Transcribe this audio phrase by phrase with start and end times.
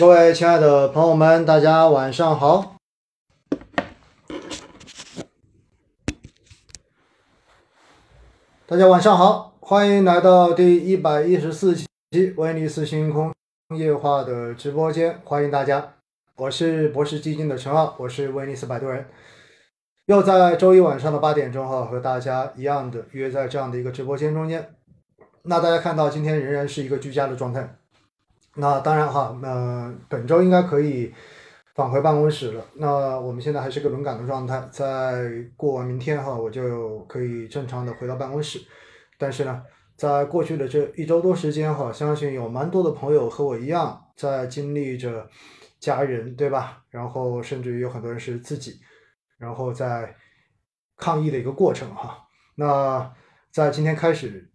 [0.00, 2.76] 各位亲爱的朋友们，大家晚上好。
[8.66, 11.86] 大家晚上好，欢迎来到第一百一十四期
[12.38, 13.30] 威尼斯星空
[13.76, 15.96] 夜话的直播间，欢迎大家。
[16.36, 19.04] 我是博士基金的陈浩，我是威尼斯摆渡人，
[20.06, 24.74] 又在周一晚上的八点钟哈，和大家一样的约在这样的一个直播间中间。
[25.42, 27.76] 那大家看到今天仍然是一个居家的状态。
[28.56, 31.14] 那当然哈，那本周应该可以
[31.74, 32.64] 返回办公室了。
[32.74, 38.60] 那我们现在还是个轮岗的状态，在过完明天哈，我就可以正常的回到办公室。
[39.16, 39.62] 但是呢，
[39.96, 45.28] 在过去的这一周多时间哈，相信有蛮多的朋友和我一样，在经历着
[45.78, 46.82] 家人对吧？
[46.90, 48.80] 然后甚至于有很多人是自己，
[49.38, 50.16] 然后在
[50.96, 52.18] 抗疫的一个过程哈。
[52.56, 53.14] 那
[53.52, 54.50] 在今天开始，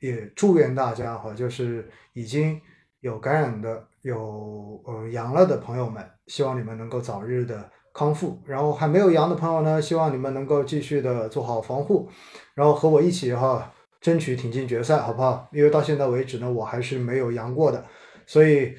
[0.00, 2.58] 也祝愿大家哈，就是已经。
[3.04, 8.38] 有感染的，有呃阳了的朋友们，希望你们能够早日的康复。
[8.46, 12.08] 然后还没有阳的朋友呢，希望你们能够继续的做好防护，
[12.54, 15.46] 然后和我一起哈，争取挺进决赛，好不好？
[15.52, 17.84] 因为到现在为止呢，我还是没有阳过的，
[18.26, 18.74] 所以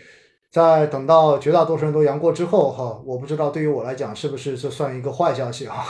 [0.50, 5.86] 在等到绝大多数人都阳过之后哈，我不知道对于我来讲是不是这算一个坏消息啊？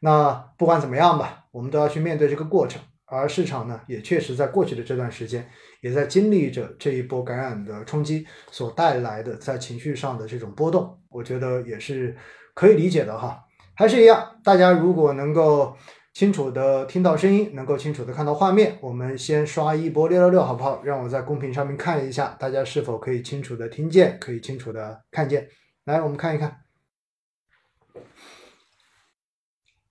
[0.00, 2.82] 那不管怎么样吧，我们都要去面对这个过程。
[3.10, 5.48] 而市场呢，也确实在过去的这段时间，
[5.80, 12.16] 也在经历着这一波感染的冲击所带来的在情绪上的这种波动，我觉得也是
[12.54, 13.42] 可以理解的哈。
[13.74, 15.76] 还是一样，大家如果能够
[16.12, 20.82] 清楚的听到声音，能够清楚的看到画面，我们先刷一波六六六，好不好？
[20.82, 25.48] 让我在公屏上面看一下，大家是否可以清楚的听见，可以清楚的看见。
[25.84, 26.58] 来，我们看一看，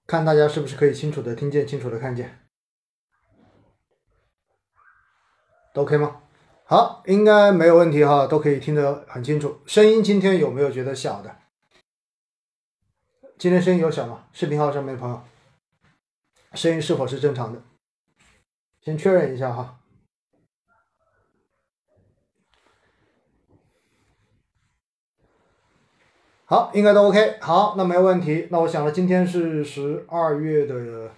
[0.05, 2.46] 看大家是不是可以清楚的听见，清楚的看见。
[5.77, 6.21] OK 吗？
[6.63, 9.59] 好，应该没有问题哈，都可以听得很清楚。
[9.67, 11.35] 声音今天有没有觉得小的？
[13.37, 14.25] 今天声音有小吗？
[14.33, 15.21] 视频号上面的朋友，
[16.55, 17.61] 声音是否是正常的？
[18.81, 19.79] 先确认一下哈。
[26.45, 27.37] 好，应该都 OK。
[27.39, 28.47] 好，那没问题。
[28.49, 31.11] 那我想了，今天是十二月的。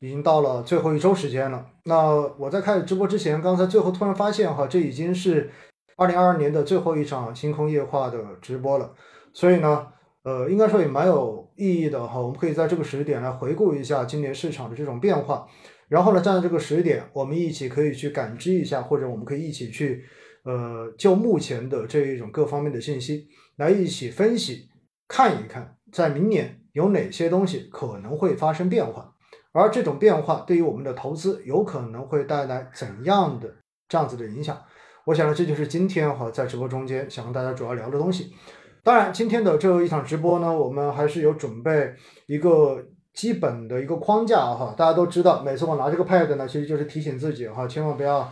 [0.00, 1.66] 已经到了最后一周时间了。
[1.84, 5.50] 那我在开始直播之前，刚才最后突然发现哈，这已经是
[5.96, 8.94] 二零二二年的最后一场星空夜话的直播了。
[9.32, 9.86] 所以呢，
[10.22, 12.20] 呃，应该说也蛮有意义的哈。
[12.20, 15.46] 我们可以在这个时点来回顾一下今年市场的这种变化，
[15.88, 20.04] 然后呢，站在这个时点，我们一起可以去感知一下，或者我们可以一起去，
[20.44, 23.26] 呃，就目前的这一种各方面的信息
[23.56, 24.68] 来一起分析，
[25.08, 29.14] 看一看在明年有哪些东西可能会发生变化。
[29.52, 33.48] 而这种变化对于我们的投资有可能会带来怎样的
[33.88, 34.56] 这样子的影响？
[35.06, 38.34] 我想呢，这就是今天哈在直播中间想跟大家主要聊的东西。
[38.84, 41.94] 当然，今天的最后一场直播呢，我们还是有准备
[42.26, 44.74] 一个基本的一个框架哈。
[44.76, 48.30] 大家都知道，每次我拿这个 pad 呢，其实就是提醒自己哈，千万不要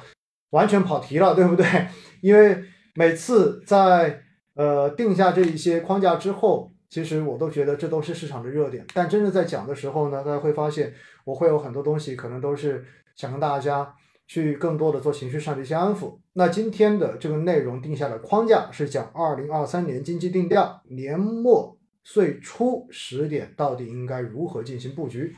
[0.51, 1.65] 完全跑题了，对不对？
[2.21, 2.63] 因为
[2.95, 4.21] 每次在
[4.55, 6.71] 呃定下这一些框架之后。
[6.89, 12.85] 其实我都觉得这都是市场的热点，但真正在讲的时候呢，大家会发现我会有很多东西可能都是
[13.17, 13.95] 想跟大家
[14.27, 16.19] 去更多的做情绪上的一些安抚。
[16.35, 25.35] 那今天的这个内容定下的框架是讲二零二三年经济定调，年末岁初十点到底应该如何进行布局。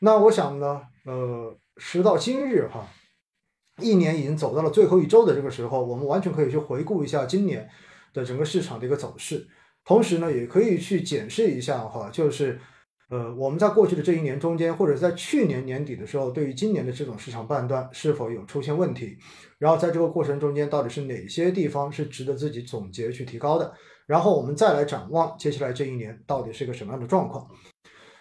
[0.00, 2.86] 那我想呢，呃，时到今日哈，
[3.80, 7.68] 一年已经走到了最后一周的这个时候，我们完全可以去回顾一下今年
[8.12, 9.46] 的整个市场的一个走势。
[9.84, 12.58] 同时呢，也可以去检视一下哈，就是，
[13.10, 19.16] 呃，我们在过去的这一年中间，或者在去年年底的时候，对于今年的这种市场判断是否有出现问题，
[19.58, 23.74] 然后在这个过程中间，到底是哪些地方是值得自己总结去提高的，
[24.06, 27.46] 然后我们再来展望接下来这一年到底是一个什么样的状况。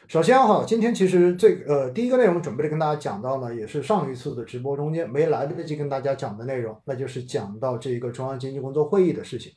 [0.08, 9.53] 首先哈，今天其实最呃第一个内容准备的跟大家讲到呢，也是上一次的直播中间没来得及跟大家讲的内容，那就是讲到这一个中央经济工作会议的事情。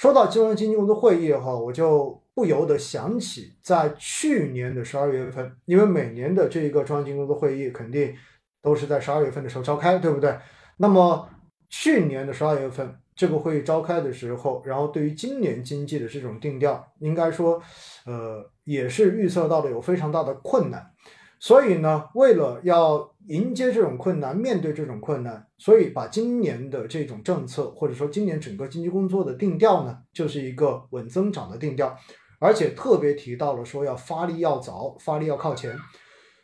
[0.00, 8.14] 说到中央经济工作会议哈，我就不由得想起在去年的十二月份，因为每年的这一个中央经济工作会议肯定
[8.62, 10.34] 都是在十二月份的时候召开，对不对？
[10.78, 11.28] 那么
[11.68, 17.60] 去年的十二月份这个会议召开的时候，然后对于今年经济的这种定调，应该说，
[18.06, 20.82] 呃，也是预测到了有非常大的困难。
[21.40, 31.96] 所以呢，为了要迎接这种困难，面对这种困难，所以把今年的这种政策，或者说今年整个经济工作的定调呢，就是一个稳增长的定调，
[32.38, 35.74] 而且特别提到了说要发力要早，发力要靠前。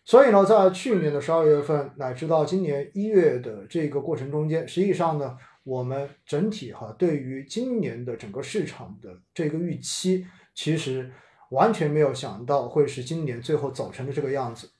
[0.06, 11.12] 所以呢，在去年的十二月份乃至到今年一月的这个过程中间，实际上呢，我们整体哈对于今年的整个市场的这个预期，其实
[11.50, 14.70] 完全没有想到会是今年最后走成的这个样子。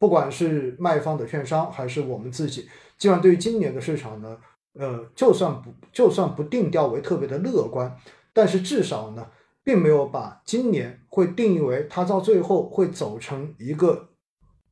[0.00, 2.62] 不管是卖方的券商还是我们自己，
[2.96, 4.34] 基本上对于今年的市场呢，
[4.72, 7.94] 呃，就算不就算不定调为特别的乐观，
[8.32, 9.26] 但是至少呢，
[9.62, 14.08] 并没有把今年会定义为它到最后会走成一个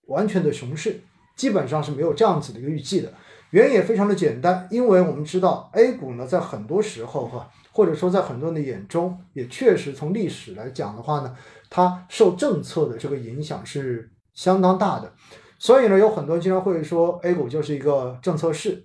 [0.07, 0.99] 完全的熊市，
[1.37, 3.13] 基本上是没有这样子的一个预计的。
[3.51, 11.37] 原因也非常的简单，因为我们知道 A 股呢，在很多时候哈，或者说在很多人的眼中，也确实从历史来讲的话呢，
[11.69, 14.11] 它受政策的这个影响是。
[14.39, 15.13] 相当大的，
[15.59, 18.85] 所以呢，有很多经常会说 A 股就是一个政策市。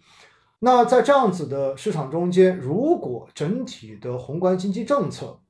[0.62, 5.42] 那在这样子的市场中间，如果整体的宏观经济政策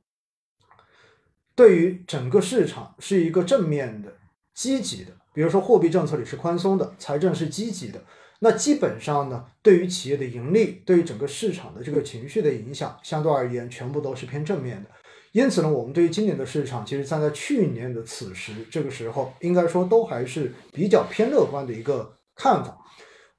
[1.55, 4.13] 对于整个市场是一个正面的、
[4.53, 8.03] 积极的，比如说货币政策里是宽松的，财政是积极的，
[8.39, 14.89] 那基本上呢，对于企业的盈利，对于整个市场的这个情绪的影响，相对而言，全部都是偏正面的。
[15.33, 22.77] 因此呢，我们对于今年的市场，其实站在去年的此时这个时候，应该说都还是比较偏乐观的一个看法。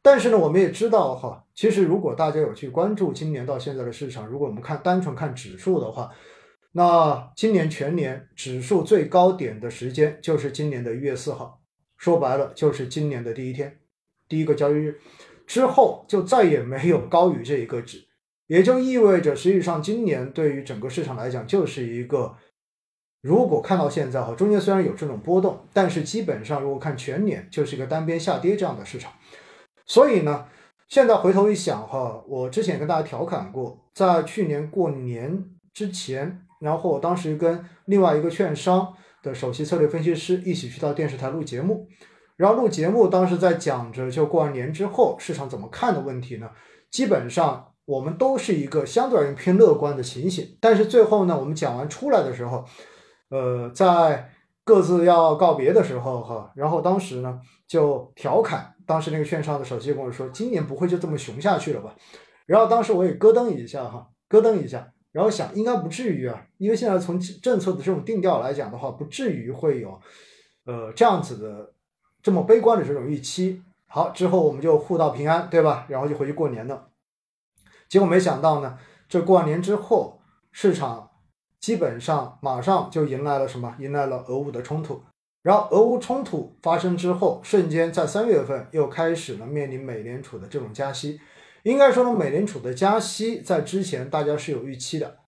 [0.02, 6.10] 但是呢，我们也知道哈，其实如果大家有去关注今年到现在的市场，如果我们看单纯看指数的话，
[6.72, 11.62] 那今年全年指数最高点的时间就是今年的一月四号，
[11.96, 13.78] 说白了就是今年的第一天，
[14.28, 15.00] 第一个交易日
[15.46, 18.03] 之后就再也没有高于这一个值。
[18.46, 22.36] 也就意味着，实际上今年对于整个市场来讲，就是一个
[23.22, 29.10] 如果看到现在哈，中间虽然有这种波动，但是基本上如果看全年，就是一个单边下跌这样的市场。
[29.86, 30.46] 所以呢，
[30.88, 35.42] 现在回头一想哈，我之前跟大家调侃过，在去年过年
[35.72, 41.88] 之前，然后我当时跟另外一个券商的首席策略分析师一起去到电视台录节目，
[42.36, 46.50] 然后录节目当时在讲着就过完年之后市场怎么看的问题呢，
[46.90, 47.70] 基本上。
[47.86, 52.64] 我们都是一个相对而言偏乐观的情形，但是最后呢，我们讲完出来的时候，
[53.28, 54.30] 呃，在
[54.64, 61.94] 各自要告别的时候，哈，然后当时呢就调侃，当时那个券商的首席跟我说：“今年不会就这么熊下去了吧？”
[62.46, 70.00] 然后当时我也咯噔一下，哈，咯噔一下，然后想应该不至于啊，因为现在从政策的这种定调来讲的话，不至于会有
[70.64, 71.74] 呃这样子的
[72.22, 73.62] 这么悲观的这种预期。
[73.86, 75.86] 好，之后我们就互道平安，对吧？
[75.88, 76.88] 然后就回去过年了。
[77.94, 78.76] 结果没想到呢，
[79.08, 80.20] 这过完年之后，
[80.50, 81.12] 市场
[81.60, 83.76] 基本上马上就迎来了什么？
[83.78, 85.04] 迎来了俄乌的冲突。
[85.44, 91.20] 然后俄乌冲突发生之后，瞬间在三月份又开始了面临美联储的这种加息。
[91.62, 95.18] 应该说呢，美联储的加息在之前大家是有预期的，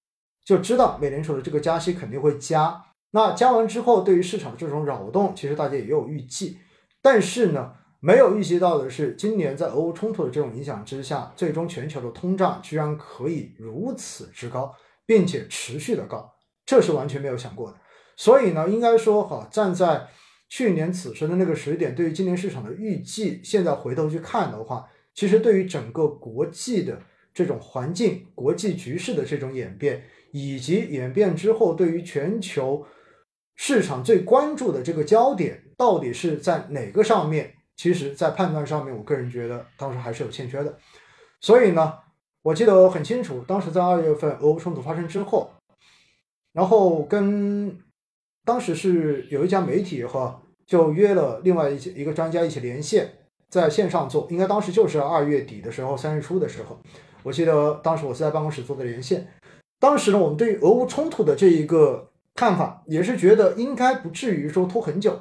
[0.45, 2.83] 就知道美联储的这个加息肯定会加。
[3.13, 6.59] 那加完之后，对于市场的这种扰动，其实大家也有预计。
[7.01, 7.75] 但是呢？
[8.01, 14.73] 没有预习到的是，今年在俄乌冲突的这种影响之下，最终全球的通胀居然可以如此之高，
[15.07, 16.35] 并且持续的高，
[16.65, 17.79] 这是完全没有想过的。
[18.17, 20.07] 所以呢，应该说哈，站在
[20.49, 27.01] 去年此时的那个时点，对于今年市场的预计，现在回头去看的话，其实对于整个国际的
[27.35, 32.87] 这种环境、国际局势的这种演变，以及演变之后对于全球
[33.57, 37.56] 市场最关注的这个焦点，到底是在哪个上面？
[37.77, 40.79] 其实，在判断上面，我个人觉得当时还是有欠缺的。
[41.41, 41.95] 所以呢，
[42.43, 45.51] 我记得很清楚，当时在二月份俄乌冲突发生之后，
[46.53, 47.79] 然后跟
[48.45, 53.13] 当时是有一家媒体哈，就约了另外一些一个专家一起连线，
[53.51, 54.27] 在线上做。
[54.31, 56.81] 应该当时就是二月底的时候，三月初的时候，
[57.23, 59.29] 我记得当时我是在办公室做的连线。
[59.79, 65.21] 当时呢，我们对于俄乌冲突的这一个看法，也是觉得应该不至于说拖很久。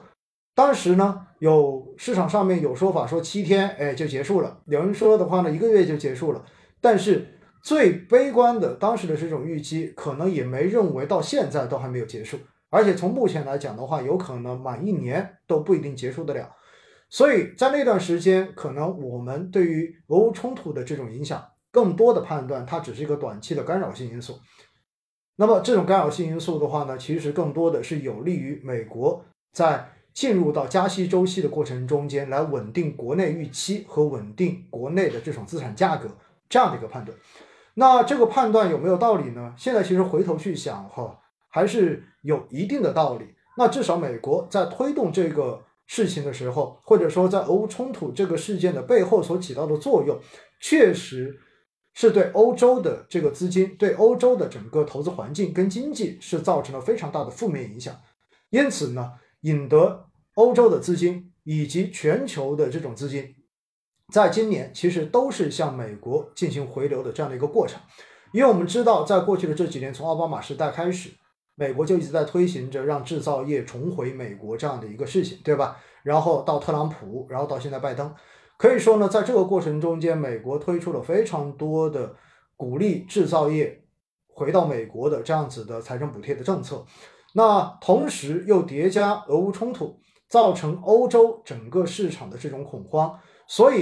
[0.56, 4.62] 当时呢，有市场上面有说法说七天，哎就结束了。
[4.68, 6.46] 有人说的话呢，一个月就结束了。
[6.80, 7.28] 但是
[7.62, 12.40] 最悲观的当时的这种预期，可能也没认为到现在都还没有结束。
[12.70, 16.50] 而且从目前来讲的话，有可能满一年都不一定结束得了。
[17.10, 24.40] 所以在那段时间，可能我们对于俄乌冲突的这种影响，更多的判断它只是一个短期的干扰性因素。
[25.36, 29.92] 那么这种干扰性因素的话呢，其实更多的是有利于美国在。
[30.16, 36.10] 进入到加息周期的过程中间，来稳定国内预期和稳定国内的这种资产价格
[36.48, 37.16] 这样的一个判断，
[37.74, 39.54] 那这个判断有没有道理呢？
[39.58, 41.20] 现在其实回头去想哈，
[41.50, 43.26] 还是有一定的道理。
[43.58, 50.18] 那至少美国在推动这个事情的时候，或者说在俄乌冲突这个事件的背后所起到的作用，
[50.62, 51.38] 确实
[51.94, 57.94] 是对欧洲的这个资金、对欧洲的整个投资环境跟经济是造成了非常大的负面影响。
[58.50, 59.12] 因此呢。
[59.42, 60.05] 引得
[60.36, 63.36] 欧洲的资金以及全球的这种资金
[64.14, 67.82] 在今年其实都是向美国进行回流的这样的一个过程。
[68.32, 71.10] 因为我们知道，在过去的这几年，从奥巴马时代开始，
[71.56, 75.78] 美国就一直在推行着让制造业重回美国这样的一个事情，对吧？
[76.04, 78.14] 然后到特朗普，然后到现在拜登，
[78.58, 82.16] 可以说呢，在这个过程中间，美国推出了非常多的
[82.58, 83.86] 鼓励制造业
[84.28, 86.86] 回到美国的这样子的财政补贴的政策。
[87.34, 90.00] 那同时又叠加俄乌冲突，
[90.36, 93.80] 造成欧洲整个市场的这种恐慌，所以。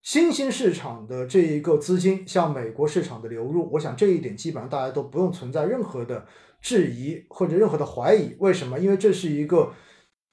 [0.00, 6.24] 新兴市场的这一个资金向美国市场的流入，我想这一点基本上大家都不用存在任何的
[6.62, 8.34] 质疑或者任何的怀疑。
[8.38, 8.78] 为什么？
[8.78, 9.72] 因为这是一个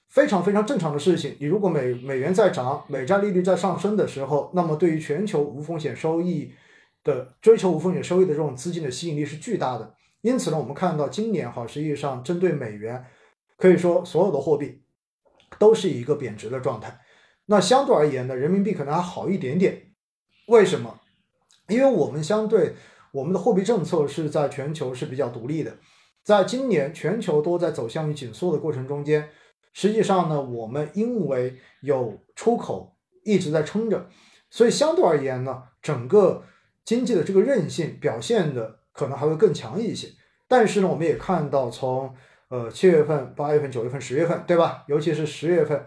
[0.08, 1.36] 非常非常正常的事情。
[1.40, 6.52] 你如果美美元在涨，美债利率在上升的时候，那么对于全球无风险收益
[7.02, 9.94] 的追求无风险收益的这种资金的吸引力是巨大的。
[10.22, 13.04] 因此呢，我们看到今年哈，实际上针对美元，
[13.58, 14.80] 可以说所有的货币
[15.58, 17.00] 都是一个贬值的状态。
[17.46, 19.92] 那相对而言呢，人民币可能还好一点点。
[20.48, 21.00] 为什么？
[21.68, 22.74] 因为我们相对
[23.12, 25.76] 我们的货币政策是在全球是比较独立的。
[26.22, 29.28] 在今年全球都在走向于紧缩的过程中间，
[29.72, 34.08] 实际上呢，我们因为有出口一直在撑着，
[34.50, 36.44] 所以相对而言呢，整个
[36.84, 40.08] 经济的这个韧性表现的可能还会更强一些。
[40.48, 42.14] 但是呢，我们也看到从
[42.48, 44.84] 呃七月份、八月份、九月份、十月份，对吧？
[44.86, 45.84] 尤其是十月份。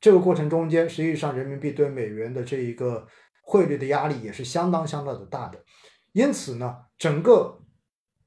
[0.00, 3.06] 这个过程中间，实际上人民币对美元的这一个
[3.40, 5.64] 汇率的压力也是相当相当的大的。
[6.12, 7.62] 因此呢，整个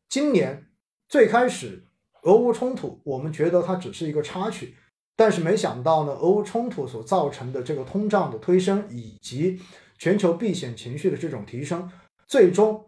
[0.10, 0.68] 今年
[1.08, 1.86] 最开始
[2.24, 4.76] 俄乌冲突，我们觉得它只是一个插曲，
[5.16, 9.62] 但是没想到呢，俄乌冲突所造成的这个通胀的推升，以及
[10.00, 11.92] 全球避险情绪的这种提升，
[12.26, 12.87] 最终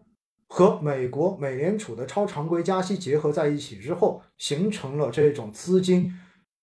[0.50, 6.14] 和美国美联储的超常规加息结合在一起之后，形成了这种资金。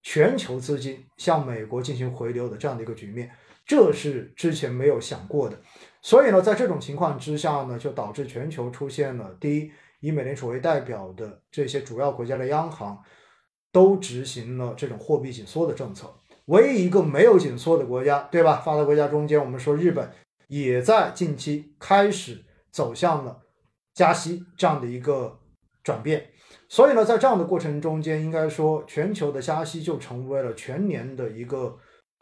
[0.09, 3.28] 全球资金向美国进行回流的这样的一个局面，
[3.66, 5.61] 这是之前没有想过的。
[6.00, 12.97] 所以呢，在这种情况之下呢，就导致全球出现了第一，以美联储为代表的这些主要国家的央行
[13.73, 16.09] 都执行了这种货币紧缩的政策。
[16.45, 18.62] 唯一一个没有紧缩的国家，对吧？
[18.64, 20.09] 发达国家中间，我们说日本
[20.47, 23.40] 也在近期开始走向了
[23.97, 25.37] 加息这样的一个
[25.83, 26.25] 转变。
[26.69, 31.76] 所以呢，在这样的过程中间，应该说全球的加息就成为了全年的一个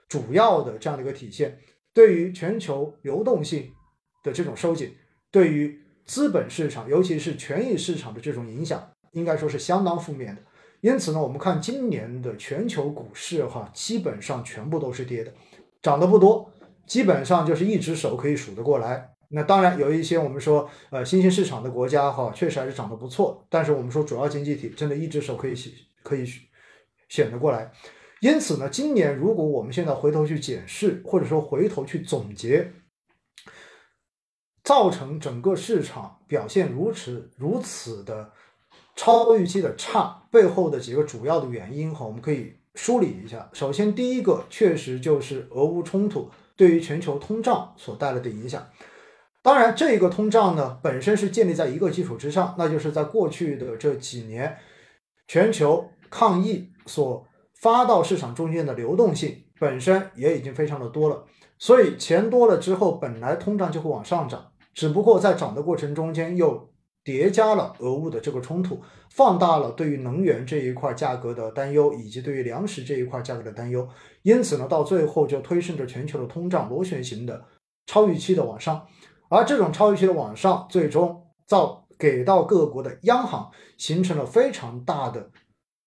[0.08, 1.58] 主要的这样的一个体现。
[1.92, 3.70] 对于全球流动性
[4.22, 4.94] 的这种收紧，
[5.30, 10.42] 对于资本市场，尤其是权益市场的这种影响，应该说是相当负面的。
[10.80, 15.32] 因此呢，我们看今年的全球股市哈，基本上全部都是跌的，
[15.80, 16.50] 涨得不多，
[16.86, 19.13] 基本上就是一只手可以数得过来。
[19.30, 23.46] 那当然有一些我们说，呃，新兴市场的国家哈，确实还是涨得不错。
[23.48, 25.54] 但是我们说主要经济体真的一只手可以
[26.02, 26.24] 可以
[27.08, 27.70] 选得过来。
[28.20, 32.72] 因此呢，今年如果我们现在回头去检视，或者说回头去总结，
[34.62, 38.32] 造成整个市场表现如此如此的
[38.96, 43.50] 超预期的差，背后的几个主要的原因哈，我们可以梳理一下。
[43.52, 48.66] 首先，第一个确实就是俄乌冲突对于全球通胀所带来的影响。
[49.44, 54.56] 当然，这个通胀呢本身是建立在一个基础之上，那就是在过去的这几年，
[55.28, 61.26] 全球抗疫所发到市场中间的流动性本身也已经非常的多了，
[61.58, 66.70] 所以钱多了之后，本来通胀就会往上涨，只不过在涨的过程中间又
[67.04, 73.86] 叠加了俄乌的这个冲突，放大了对于能源这一块价格的担忧，以及对于粮食这一块价格的担忧，
[74.22, 77.44] 因此呢，到最后就推升着全球的通胀螺旋形的
[77.84, 78.86] 超预期的往上。
[79.28, 85.30] 而这种超预期的往上，最终造给到各国的央行形成了非常大的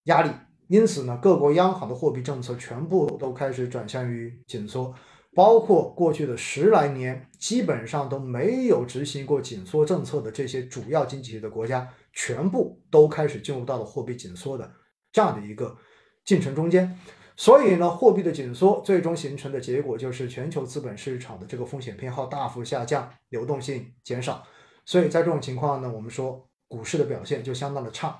[0.04, 0.30] 压力，
[0.68, 4.94] 因此呢，各国央行的货币政策全部都开始转向于紧缩，
[5.36, 14.72] 包括过去的十来年基本上都没有执行过紧缩政策的这些主要经济体的国家，全部都开始进入到了货币紧缩的
[15.12, 15.78] 这样的一个
[16.26, 16.98] 进程中间。
[17.40, 24.44] 所以呢，货币的紧缩最终形成的结果就是全球资本市场的这个风险偏好大幅下降，流动性减少。
[24.86, 28.20] 所以在这种情况呢，我们说股市的表现就相当的差。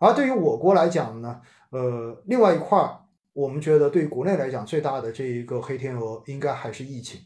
[0.00, 3.02] 而对于我国来讲呢，呃，另外一块儿，
[3.34, 7.20] 我们觉得对于国内来讲最大的这一个黑天鹅应该还是疫情。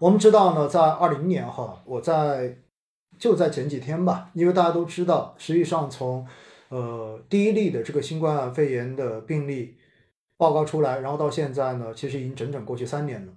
[0.00, 2.58] 我们知道呢，在二零年哈，我在
[3.16, 6.26] 就在前几天吧，因为大家都知道，实际上从
[6.70, 9.75] 呃第一例的这个新冠肺炎的病例。
[10.36, 13.32] 报告出来，然后到现在呢，其实已经整整过去三年了。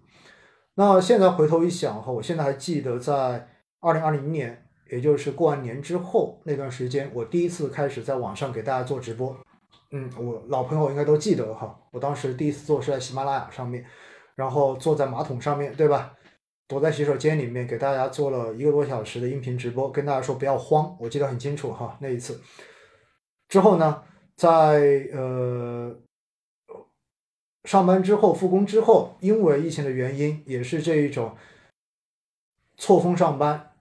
[0.75, 3.47] 那现在回头一想哈，我现在还记得在
[3.79, 9.35] 二零二零年，也就是过完年之后那段时间，我第一次开始在网上给大家做直播。
[9.91, 13.83] 嗯，我老朋友应该都记得哈，我当时第一次做是在喜马拉雅上面，
[14.35, 16.13] 然后坐在马桶上面对吧？
[16.67, 22.39] 躲在洗手间里面给大家做了一个多小时的音频直播，跟大家说不要慌，我记得很清楚哈那一次。
[23.47, 24.03] 之后呢，
[24.35, 25.91] 在呃
[27.69, 31.37] 上班之后复工之后，因为疫情的原因，也是这一种
[32.77, 33.73] 错峰上班，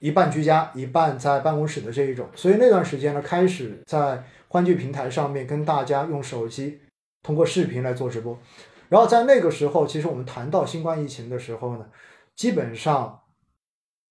[0.00, 6.82] 一半居家一半在办公室的这一种，所以那段时间呢，开始在欢聚平台上面跟大家用手机
[7.22, 8.38] 通过视频来做直播。
[8.90, 11.86] 然后在那个时候，其实我们谈到新冠疫情的时候呢，
[12.36, 13.22] 基本上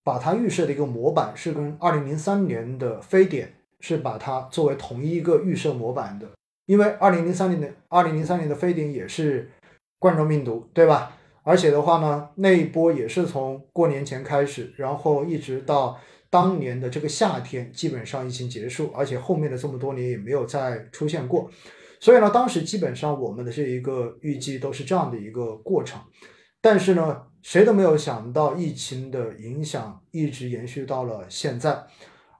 [0.03, 6.27] 把它预设的一个模板是跟二零零三年的非典是把它作为同一个预设模板的，
[6.69, 9.49] 因为二零零三年的二零零三年的非典也是
[9.97, 11.17] 冠状病毒，对吧？
[11.41, 15.99] 而且的话呢，那一波也是从过年前开始，然后一直到
[16.29, 21.49] 当年的这个夏天，基本上疫情结束，而且后面的这么多年也没有再出现过。
[21.99, 25.99] 所以呢，当时基本上我们的这一个预计都是这样的一个过程，
[26.61, 31.83] 但是呢，谁都没有想到疫情的影响一直延续到了现在，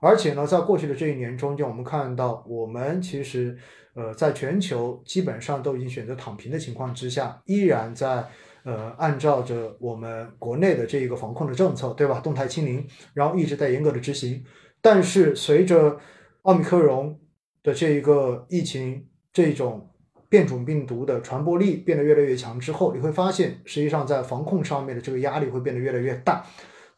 [0.00, 3.58] 而且呢，在过去的这一年中间，我们看到我们其实
[4.00, 8.26] 呃，在全球基本上都已经选择躺平的情况之下，依然在
[8.64, 12.20] 呃按照着我们国内的这一个防控的政策，对吧？
[12.20, 14.42] 动态清零，然后一直在严格的执行，
[14.80, 15.98] 但是随着
[16.42, 17.18] 奥密克戎
[17.62, 19.06] 的这一个疫情。
[19.32, 19.88] 这种
[20.28, 26.44] 变种病毒的传播力变得越来越强之后，你会发现，实际上在防控上面的这个压力会变得越来越大。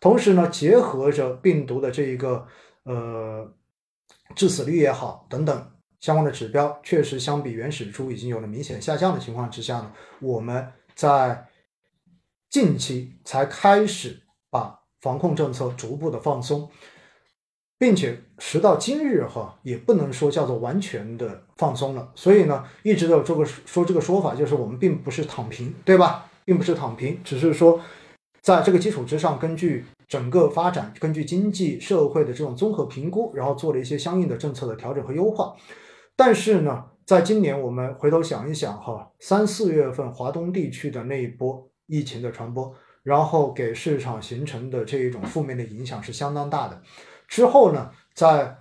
[0.00, 2.46] 同时呢，结合着病毒的这一个
[2.84, 3.52] 呃
[4.34, 5.70] 致死率也好等等
[6.02, 9.90] 相关的指标，确实相比原始猪已经有了明显下降的情况之下呢，
[10.20, 11.46] 我们在
[12.50, 16.68] 近期才开始把防控政策逐步的放松。
[17.78, 22.12] 并且时到今日哈，也不能说叫做完全的放松了。
[22.14, 26.30] 所以呢，一直都有这个说这个说法，就是我们并不是躺平，对吧？
[26.44, 27.80] 并不是躺平，只是说
[28.40, 35.56] 在这个基础之上，根据整个发展，根据经济社会的这种综合评估，然后做了一些相应的政策的调整和优化。
[36.24, 46.80] 但是呢，在今年我们回头想一想哈，三四月份华东地区的那一波疫情的传播，然后给市场形成的这一种负面的影响是相当大的。
[47.26, 48.56] 之后呢，在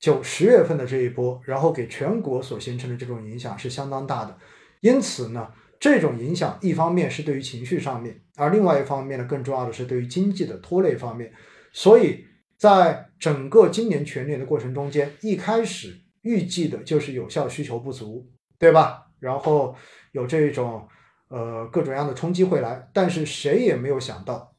[0.00, 4.36] 九十月份的这一波，然后给全国所形成的这种影响是相当大的。
[4.80, 11.32] 因此呢，这种影响一方面是对于情绪上面，而另外一方面呢，更重要的是对于经济的拖累方面。
[11.72, 12.24] 所以
[12.56, 18.28] 在整个今年全年的过程中间，一开始预计的就是有效需求不足，
[18.58, 19.06] 对吧？
[19.18, 19.74] 然后
[20.12, 20.88] 有这种
[21.28, 24.54] 呃各种样的冲击会来，但是谁也没有想到，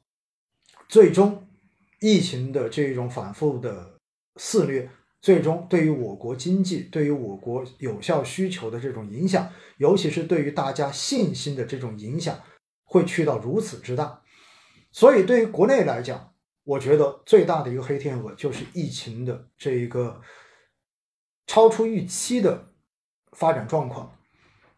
[0.88, 1.48] 最终。
[2.04, 3.94] 疫情的这种反复的
[4.38, 4.90] 肆虐，
[5.22, 9.48] 最终对于我国经济、对于我国有效需求的这种影响，
[9.78, 12.42] 尤其是对于大家信心的这种影响，
[12.86, 14.24] 会去到如此之大。
[14.92, 20.20] 所以，对于国内来讲，我觉得最大的一个黑天鹅就是疫情的这一个
[21.52, 22.70] 超出预期的
[23.34, 24.10] 发展状况。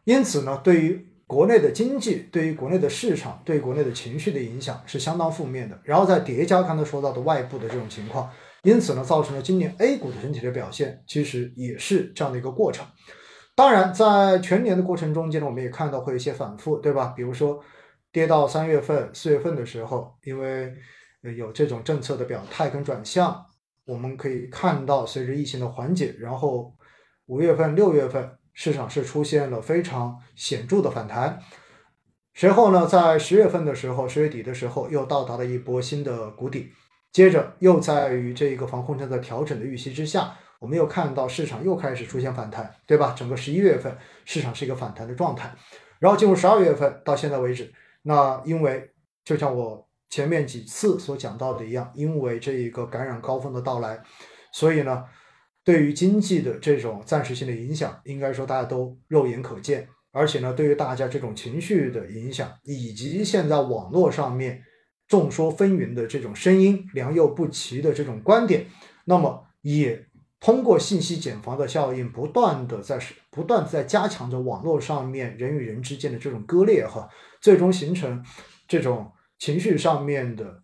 [0.02, 8.28] 因此呢，对于国内的经济对于国内的市场、对国内的情绪的影响是相当负面的，然后再叠加刚才说到的外部的这种情况，
[8.64, 12.84] 因此呢，造成了今年 A 股的整体的表现其实也是这样的一个过程。
[13.54, 17.14] 当然，在全年的过程中间呢，我们也看到会有一些反复，对吧？
[17.16, 17.62] 比如说
[18.10, 20.74] 跌到三月份、四月份的时候，因为
[21.36, 23.46] 有这种政策的表态跟转向，
[23.84, 26.74] 我们可以看到随着疫情的缓解，然后
[27.26, 28.38] 五月份、六月份。
[28.56, 31.40] 市场是出现了非常显著的反弹，
[32.34, 36.70] 随后呢，在十月份的时候，十月底的时候又到达了一波新的谷底，
[37.10, 43.12] 接着又在于这个防控政策调整的预期之下，我们又看到市场又开始出现反弹，对吧？
[43.18, 45.52] 整个十一月份市场是一个反弹的状态，
[45.98, 48.88] 然后进入十二月份到现在为止，那因为
[49.24, 54.00] 就像我前面几次所讲到的一样，因为这一个感染高峰的到来，
[54.52, 55.02] 所以呢。
[55.64, 59.88] 对于经济的这种暂时性的影响，应该说大家都肉眼可见。
[60.12, 64.62] 而且呢，对于大家这种情绪的影响，以及现在网络上面
[65.08, 68.66] 众说纷纭的这种声音、良莠不齐的这种观点，
[69.06, 70.04] 那么也
[70.38, 73.00] 通过信息茧房的效应，不断的在
[73.30, 77.08] 不断在加强着网络上面人与人之间的这种割裂，哈，
[77.40, 78.22] 最终形成
[78.68, 80.62] 这种情绪上面的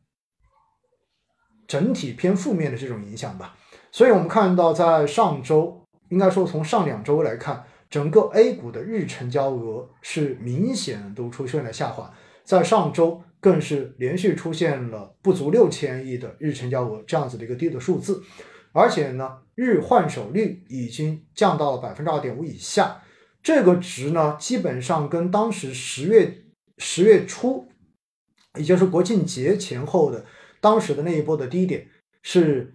[1.66, 3.56] 整体偏负面的这种影响吧。
[3.92, 18.22] 所以，我们看到，在上周，应该说从上两周来看，整个 A 股的日成交额是明显都出现了下滑，在上周更是连续出现了不足六千亿的日成交额这样子的一个低的数字，
[18.72, 23.02] 而且呢，日换手率已经降到了百分之二点五以下，
[23.42, 26.44] 这个值呢，基本上跟当时十月
[26.78, 27.66] 十月初
[28.58, 30.24] 也就是国庆节前后的
[30.60, 31.88] 当时的那一波的低点，
[32.22, 32.74] 是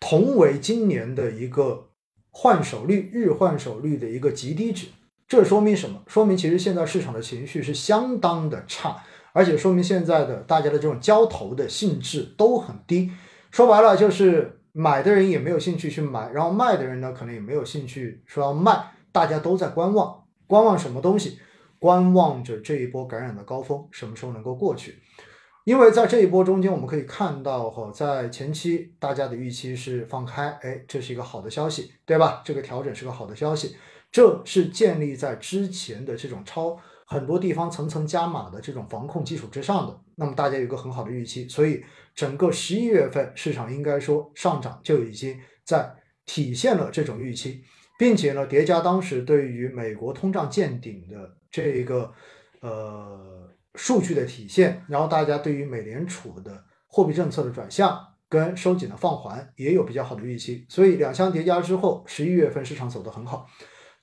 [0.00, 1.90] 同为今年的一个
[2.30, 4.88] 换手率日换手率的一个极低值。
[5.28, 6.02] 这说明什么？
[6.06, 13.10] 说明其实现在市场的情绪是相当的差，而且说明现在的大家的这种交投的性质都很低。
[13.50, 21.38] 说白了就是买的人也没有兴趣去买，然后卖的人呢可能也没有兴趣说要卖，大家都在观望，观望什么东西？
[21.86, 24.98] 观望着这一波感染的高峰什么时候能够过去？
[25.64, 32.42] 因为在这一波中间，我们可以看到哈，在前期大家的预期是放开，哎，这是一个好的消息，对吧？
[32.44, 33.76] 这个调整是个好的消息。
[34.10, 41.80] 这是建立在之前的这种超很多地方层层加码的这种防控基础之上的，那么大家有一个很好的预期，所以
[42.16, 45.94] 整个十一月份市场应该说上涨就已经在
[46.24, 47.62] 体现了这种预期，
[47.96, 52.12] 并且呢叠加当时对于美国通胀见顶的这一个
[52.60, 63.46] 呃数据的体现，然后大家对于美联储的货币政策的转向跟收紧的放缓也有比较好的预期，所以两相叠加之后，十一月份市场走得很好。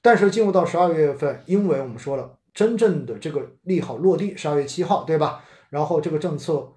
[0.01, 5.45] 但是进入到十二月份，因为我们说了，真正的这个利好落地，十二月七号，对吧？
[5.69, 6.73] 然后这个政策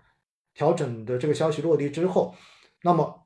[0.53, 2.35] 调整的这个消息落地之后，
[2.83, 3.26] 那么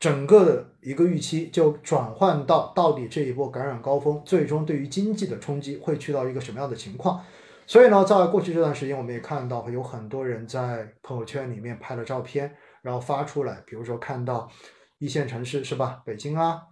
[0.00, 7.22] 整个的一个预期就转换到到底这一波感染高峰，最终对于经济的冲击会去到一个什么样的情况？
[7.66, 14.50] 所以呢，在过去这段时间，我们也看到有很多人在朋友圈里面拍了照片，然后发出来，比如说看到
[14.98, 16.62] 一线城市是吧，北京啊。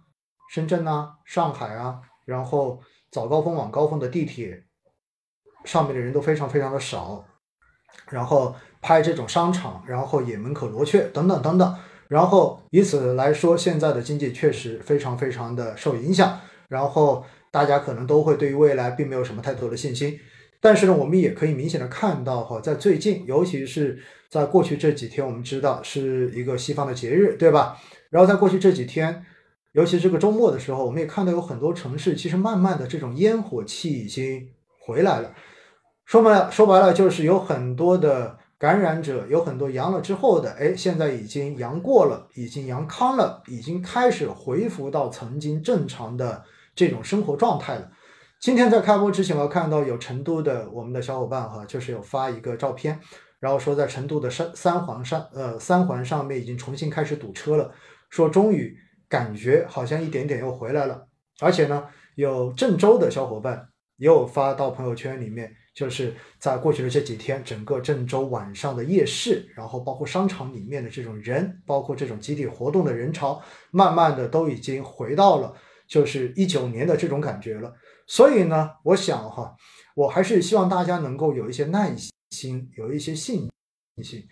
[0.51, 4.63] 深圳啊，上海啊，然后早高峰、晚高峰的地铁
[5.63, 7.23] 上面的人都非常非常的少，
[8.09, 11.75] 然后拍这种商场，然后也门可罗雀等等等等，
[12.09, 20.19] 然后以此来说，现在的经济确实非常非常的受影响，然后大家可能都会对于未来并没有什么太多的信心，
[20.59, 23.97] 但是呢，我们也可以明显的看到哈，在最近，尤其是
[24.29, 27.77] 在过去这几天，我们知道是一个西方的节日，对吧？
[28.09, 29.23] 然后在过去这几天。
[29.73, 35.31] 尤其这个周末的时候，我们也看到有很多城市，其实慢慢的这种烟火气已经回来了。
[36.05, 46.43] 说白了，说白了就是有很多的感染者，有很多阳了之后的，哎，现在已经阳过了，已经阳康了，已经开始恢复到曾经正常的
[46.75, 47.89] 这种生活状态了。
[48.41, 52.99] 今天在开播之前，我看到有成都的我们的小伙伴哈，就是有发一个照片，
[53.39, 57.71] 然后说在成都的三三环上，呃，三环上面已经重新开始堵车了，
[58.09, 58.77] 说终于。
[59.09, 61.07] 感觉好像一点点又回来了，
[61.39, 63.67] 而且呢，有郑州的小伙伴
[63.97, 75.55] 也有发到朋友圈里面，就是在过去的这几天，整个郑州晚上的夜市，然后包括商场里面的这种人，包括这种集体活动的人潮，慢慢的都已经回到了
[75.87, 77.73] 就是一九年的这种感觉了。
[78.07, 79.55] 所以呢，我想哈，
[79.95, 81.95] 我还是希望大家能够有一些耐
[82.31, 83.49] 心，有一些信
[84.03, 84.27] 心。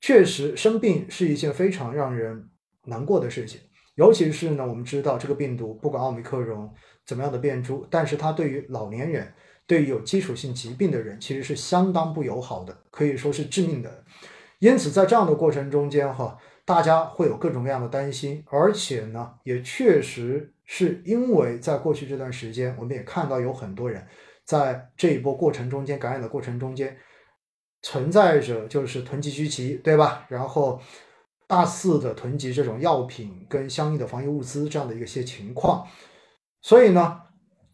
[0.00, 2.48] 确实，生病是一件非常让人
[2.84, 3.60] 难过的事情。
[3.96, 6.72] 尤其是呢，我们知道这个病毒不管奥密克戎
[7.06, 9.32] 怎么样的变株，但是它对于老年人、
[9.66, 14.04] 对于有基础性疾病的人，其实是相当不友好的，可以说是致命的。
[14.58, 24.06] 因此，在这样的过程中间，哈，大家会有各种各样的担心，而且呢，也确实是因为在过去这段时间，我们也看到有很多人
[24.44, 26.96] 在这一波过程中间感染的过程中间，
[27.82, 30.26] 存在着就是囤积居奇，对吧？
[30.28, 30.80] 然后。
[31.48, 35.86] 大肆的囤积这种药品跟相应的防疫物资这样的一些情况，
[36.60, 37.20] 所以呢，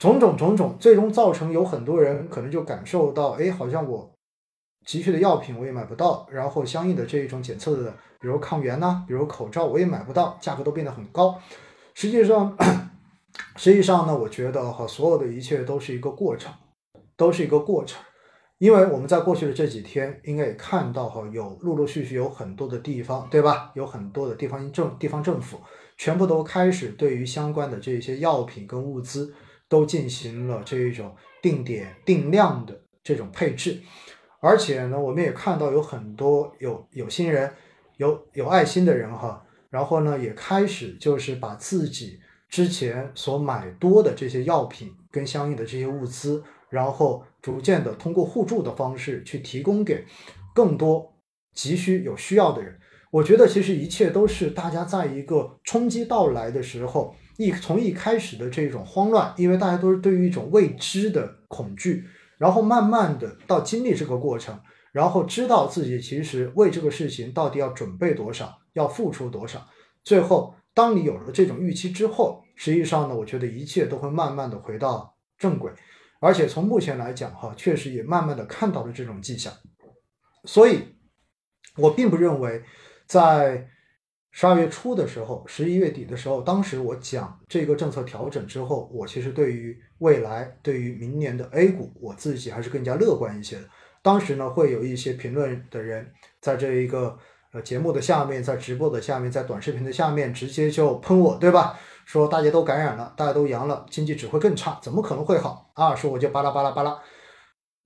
[0.02, 4.12] 种种种种，最终造成有很多人可能就感受到，哎，好像我
[4.84, 11.38] 急需的药品我也买不到，然后相应的这一种检测的，比如抗原呐，比如口罩我也买不到，价格都变得很高。
[11.94, 12.56] 实际上，
[13.56, 16.52] 实际上呢，我觉得哈，所有的一切都是一个过程，
[17.16, 18.02] 都是一个过程。
[18.58, 23.72] 因为我们在过去的这几天，应该也看到哈，有陆陆续续有很多的地方，对吧？
[23.74, 25.58] 有很多的地方政地方政府，
[25.96, 29.34] 全部都开始对于相关的这些药品跟物资，
[29.72, 33.80] 都进行了这一种定点定量的这种配置。
[34.40, 37.50] 而且呢，我们也看到有很多有有心人，
[37.96, 46.44] 有有爱心的人哈，然后呢，也开始就是把自己之前所买多的这些药品跟相应的这些物资。
[46.72, 50.06] 然后逐渐的通过互助的方式去提供给
[50.54, 51.12] 更多
[51.52, 52.78] 急需有需要的人。
[53.10, 62.06] 我觉得其实一切都是大家在一个冲击到来的时候，一从一开始的这种慌乱，因为大家都是对于一种未知的恐惧，
[62.38, 64.60] 然后慢慢的到经历这个过程，
[64.92, 69.66] 然后知道自己其实为这个事情到底要准备多少，要付出多少。
[70.04, 75.72] 最后，当你有了这种预期之后，实际上呢，我觉得一切都会慢慢的回到正轨。
[76.20, 79.52] 而且从目前来讲，哈，确实也慢慢的看到了这种迹象。
[80.44, 80.80] 所以，
[81.76, 82.62] 我并不认为
[83.06, 83.68] 在
[84.34, 93.62] 十二月初的时候，十一月底的时候，当时我讲这个政策调整之后，我其实对于未来，对于明年的 A 股，我自己还是更加乐观一些的。
[94.00, 97.16] 当时呢，会有一些评论的人在这一个
[97.52, 101.78] 呃节目的下面，在直播的下面，在短视频的下面直接就喷我，对吧？
[102.06, 105.94] 说大家都感染了，大家都阳了，经济只会更差，怎么可能会好啊？
[105.94, 106.98] 说我就巴拉巴拉巴拉。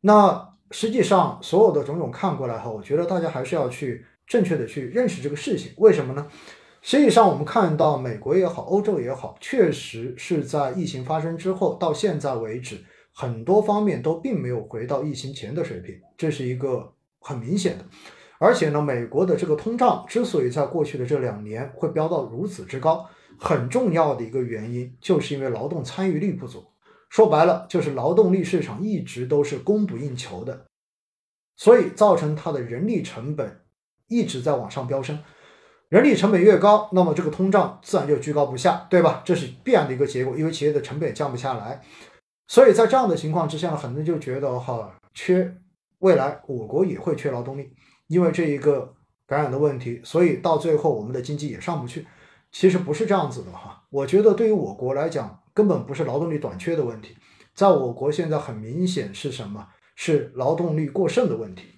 [0.02, 4.06] 那实际上所有的种种看过来哈，我觉得大家还是要去。
[4.26, 6.26] 正确的去认识这个事情，为什么呢？
[6.82, 12.78] 实际上，我们看到美国也好，欧洲也好，确实是在疫情发生之后到现在为止，
[13.12, 17.84] 很多方面都并没有回到疫情前的水平，这是一个很明显的。
[18.38, 23.08] 而且呢，美国的这个通胀之所以在过去的这两年会飙到如此之高，
[23.38, 26.64] 很重要的一个原因就是因为劳动参与率不足，
[27.08, 30.66] 说白了就是劳动力市场一直都是供不应求的，
[31.56, 33.62] 所以造成它的人力成本。
[34.08, 35.18] 一直在往上飙升，
[35.88, 39.22] 人力成本越高，那么这个通胀自然就居高不下，对吧？
[39.24, 41.80] 这是必然的一个结果，因为企业的成本也降不下来。
[42.48, 45.56] 所以在这样的情况之下呢，很多人就觉得哈，缺
[45.98, 47.70] 未来我国也会缺劳动力，
[48.06, 48.94] 因为这一个
[49.26, 52.06] 感染的问题，所以到最后我们的经济也上不去。
[52.52, 57.16] 其实不是这样子的哈，我觉得对于我国来讲，根本不是劳动力短缺的问题，
[57.54, 59.66] 在我国现在很明显是什么？
[59.94, 61.68] 是劳动力过剩的问题。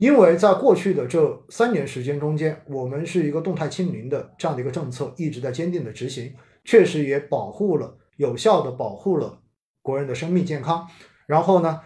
[0.00, 6.34] 因为在过去的这三年时间中间，我们是一个动态清零的这样的一个政策一直在坚定的执行，
[6.64, 9.42] 确实也保护了有效的保护了
[9.82, 10.88] 国人的生命健康。
[11.26, 11.82] 然后呢，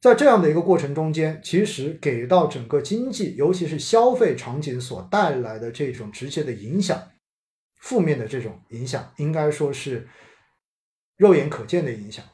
[0.00, 7.02] 在这样的一个过程中间，其实给到整个经济，尤其是消费场景所带来的这种直接的影响，
[7.80, 10.08] 负面的这种影响，应该说是
[11.16, 12.24] 肉眼可见的影响。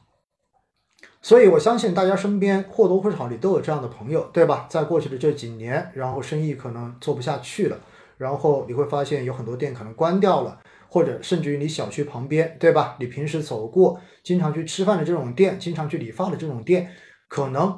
[1.27, 4.65] 所以，我相信大家身边或多或少你都有这样的朋友，对吧？
[4.69, 7.77] 在过去的这几年，然后生意可能做不下去了，
[8.17, 12.95] 然后你会发现有很多店可能关掉了，或者甚至于你小区旁边，对吧？
[13.01, 16.89] 你平时走过、经常去吃饭的这种店，经常去理发的这种店，
[17.27, 17.77] 可能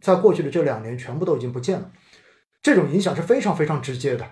[0.00, 1.90] 在过去的这两年全部都已经不见了。
[2.62, 4.26] 这种影响是非常非常直接的。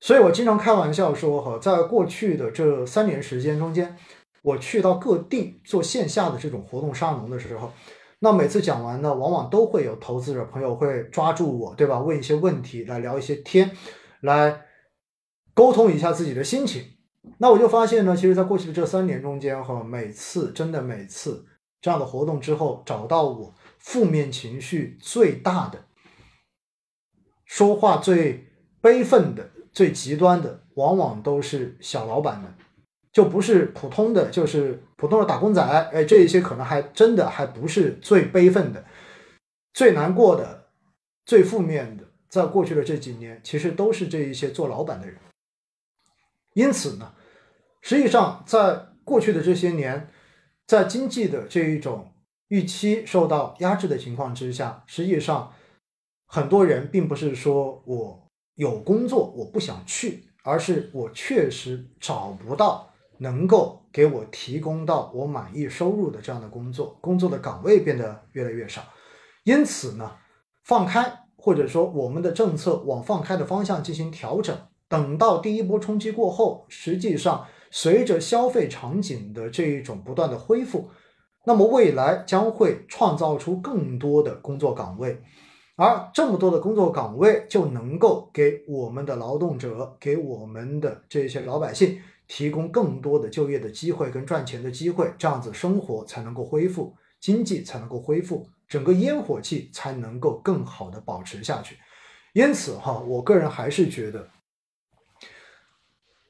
[0.00, 3.96] 所以我经常开玩笑说，哈，在过去的这三年时间中间。
[4.42, 7.72] 我去到各地做线下的这种活动沙龙的时候，
[8.18, 12.00] 那每次讲完呢，往往都会有投资者朋友会抓住我，对吧？
[12.00, 13.70] 问一些问题，来聊一些天，
[14.20, 14.62] 来
[15.54, 16.84] 沟通一下自己的心情。
[17.38, 21.46] 那我就发现呢，其实，在过去的这三年中间，哈，每次真的每次
[21.80, 25.84] 这样的活动之后，找到我负面情绪最大的、
[27.44, 28.48] 说话最
[28.80, 32.52] 悲愤的、最极端的，往往都是小老板们。
[33.12, 38.84] 就不是普通的，就是普通的打工仔，哎，这一些可能还真的还不是最悲愤的、
[39.74, 40.68] 最难过的、
[41.26, 42.04] 最负面的。
[42.28, 45.16] 在过去的这几年，其实都是这一些做老板的人。
[46.54, 47.12] 因此呢，
[47.82, 50.08] 实际上在过去的这些年，
[50.66, 52.14] 在经济的这一种
[52.48, 55.52] 预期受到压制的情况之下，实际上
[56.26, 62.91] 很多人并不是说我有工作我不想去，而是我确实找不到。
[63.18, 68.82] 能够给我提供到我满意收入的这样的工作，工作的岗位变得越来越少，
[69.44, 70.12] 因此呢，
[70.64, 74.56] 放开或者说我们的政策往放开的方向进行调整，
[74.88, 80.90] 等到第一波冲击过后，实际上随着消费场景的这一种不断的恢复，
[81.44, 85.20] 那么未来将会创造出更多的工作岗位，
[85.76, 91.98] 而这么多的工作岗位就能够给我们的劳动者，给我们的这些老百姓。
[92.34, 101.76] 提供更多的就业的机会跟赚钱的机会，这样子生活才能够恢复，经济才能够恢复，整个烟火气才能够更好的保持下去。
[102.32, 104.30] 因此哈，我个人还是觉得，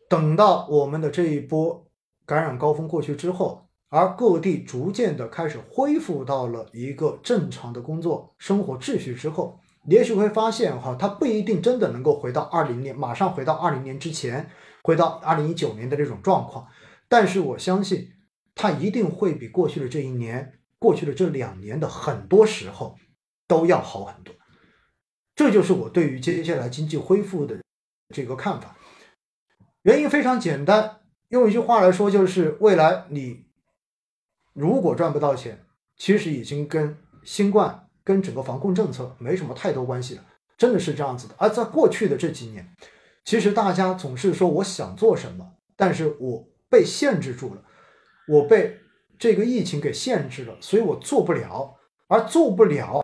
[0.09, 1.87] 等到我们的这一波
[2.27, 14.51] 感染高峰过去之后，而各地逐渐的开始恢复到了一个正常的工作生活秩序之后，也许会发现哈，它不一定真的能够回到二零年，马上回到二零年之前。
[14.83, 16.69] 回到二零一九年的这种状况，
[17.09, 18.13] 但是我相信
[18.55, 22.99] 它一定会比过去的这一年、过去的这两年的很多时候
[23.47, 24.35] 都要好很多。
[25.35, 27.63] 这就是我对于接下来经济恢复的
[28.15, 28.77] 这个看法。
[29.83, 33.47] 原因非常简单，用一句话来说，就是未来你
[34.53, 35.65] 如果赚不到钱，
[35.97, 40.25] 其实已经跟新冠、跟整个防控政策没什么太多关系了，
[40.59, 41.35] 真的是这样子的。
[41.39, 42.75] 而在过去的这几年，
[43.25, 47.63] 其实大家总是说我想做什么，但是我被限制住了，
[48.29, 48.79] 我被
[49.19, 51.77] 这个疫情给限制了，所以我做不了。
[52.09, 53.03] 而做不了，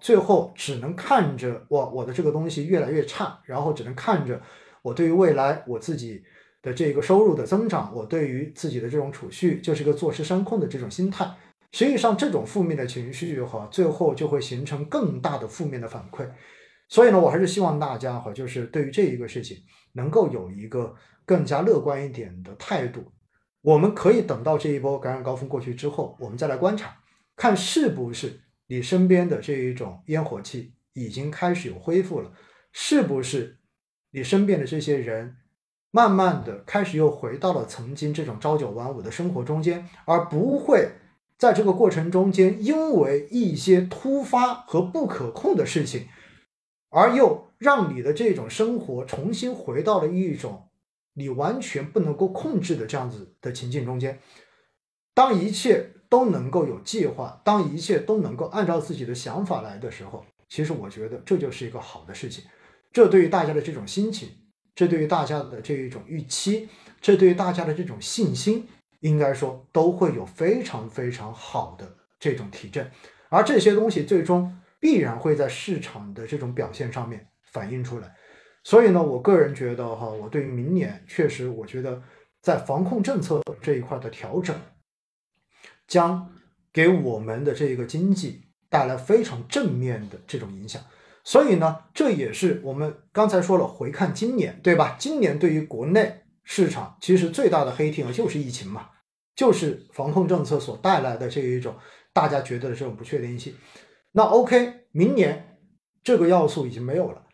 [0.00, 4.40] 最后只能看着我我的这个东西越来越差，然后只能看着
[4.80, 6.22] 我对于未来我自己
[6.62, 11.30] 的这个收入的增长，我对于自己的这种储蓄就是一个坐吃山空的这种心态。
[11.72, 16.26] 实际上，这种负面的情绪哈，最后就会形成更大的负面的反馈。
[16.88, 19.58] 所以呢，我还是希望大家哈，就是对于这一个事情，
[19.92, 20.94] 能够有一个
[21.24, 23.04] 更加乐观一点的态度。
[23.62, 26.96] 我们可以等到这一波感染高峰过去之后，我们再来观察，
[27.34, 32.30] 看是不是你身边的这一种烟火气已经开始有恢复了，
[32.72, 33.58] 是不是
[34.12, 35.36] 你身边的这些人
[35.90, 40.88] 慢慢的开始又回到了曾经这种朝九晚五的生活中间，而不会。
[41.38, 46.06] 在这个过程中间，因为一些突发和不可控的事情，
[46.96, 50.70] 而又让你的这种生活重新回到了一种
[51.12, 54.18] 你完全不能够控制的这样子的情境中间。
[55.12, 62.42] 当一切都能够有计划，当一切都能够按照自己的想法来的时候，其实我觉得这就是一个好的事情。
[62.92, 64.30] 这对于大家的这种心情，
[64.74, 66.70] 这对于大家的这一种预期，
[67.02, 68.66] 这对于大家的这种信心。
[69.00, 71.86] 应该说都会有非常非常好的
[72.18, 72.90] 这种提振，
[73.28, 78.14] 而这些东西最终必然会在市场的这种表现上面反映出来。
[78.62, 82.02] 所以呢，我个人觉得哈，我对于明年确实，我觉得
[82.40, 84.54] 在防控政策这一块的调整，
[85.86, 86.32] 将
[86.72, 90.82] 给我们的这个经济带来非常正面的这种影响。
[91.24, 94.96] 所以呢，这也是我们刚才说了，回看今年，对吧？
[94.98, 96.22] 今年对于国内。
[96.48, 98.88] 市场其实最大的黑天鹅就是疫情嘛，
[99.34, 101.74] 就是防控政策所带来的这一种
[102.12, 103.52] 大家觉得的这种不确定性。
[104.16, 105.58] 那 OK，明年
[106.02, 107.26] 这个要素已经没有了，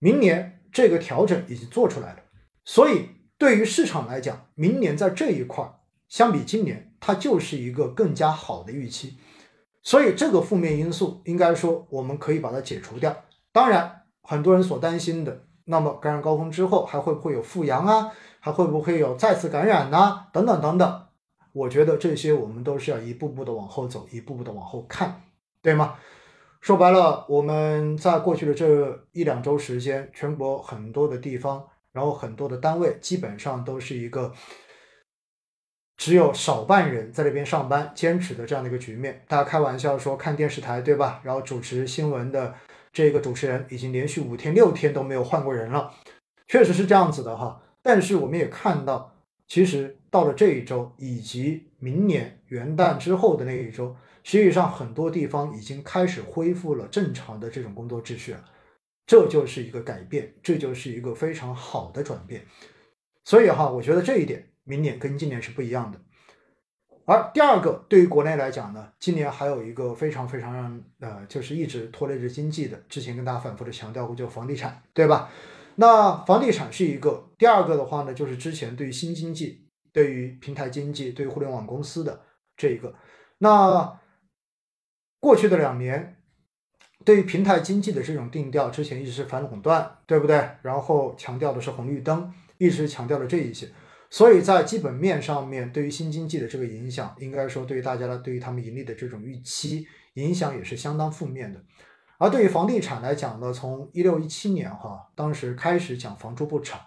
[0.00, 2.18] 明年这个调整已经做出来了，
[2.64, 5.78] 所以对于市场来讲，明年在这一块
[6.08, 9.16] 相比今年，它就是一个更加好的预期。
[9.84, 13.16] 所以这个负面因素应该说我们可以把它解除掉。
[13.52, 18.10] 当然，很多人所担心的，那么感染高峰之后还会不会有复阳啊？
[18.40, 20.26] 还会不会有再次感染呢？
[20.32, 21.06] 等等等等，
[21.52, 25.22] 我觉得这些我们都是要一步步的往后走，一步步的往后看，
[25.68, 25.96] 对吗？
[26.62, 34.32] 说白了，我们在过去的这一两周时间，全国很多的地方，然后很多的单位，基本上都是一个
[35.98, 39.22] 只有少半人在那边上班坚持的这样的一个局面。
[39.28, 41.20] 大家开玩笑说看电视台，对吧？
[41.22, 42.54] 然后主持新闻的
[42.94, 45.92] 这个主持人已经连续五天、六天都没有换过人了，
[46.46, 47.60] 确实是这样子的哈。
[47.82, 49.14] 但是我们也看到，
[49.46, 53.94] 其实到了这一周以及明年元旦之后的那一周，
[54.28, 58.44] 实际上很多地方已经开始恢复了正常的这种工作秩序了。
[59.06, 62.44] 这就是一个改变，这就是一个非常好的转变。
[63.24, 65.98] 所以哈，我觉得这一点明年跟今年是不一样的。
[67.06, 75.30] 而第二个，对于国内来讲呢，今年还有一个非常非常让呃，就是一直拖累着经济的，之前跟大家反复的强调过，就房地产，对吧？
[75.76, 82.20] 那房地产是一个，第二个的话呢，就是之前对于新经济、对于平台经济、对于互联网公司的
[82.58, 82.94] 这一个。
[83.38, 83.98] 那
[85.20, 86.16] 过去的两年，
[87.04, 90.48] 对于平台经济的这种定调，之前一直是反垄断，对不对？
[90.62, 93.68] 然后强调的是红绿灯，一直强调了这一些。
[94.10, 101.62] 所以在基本面上面，对于新经济的这个影响，应该说对于大家的对于他们盈利的这种预期影响也是相当负面的。
[102.16, 106.78] 而对于房地产来讲呢，从一六一七年哈，当时开始讲房住不炒，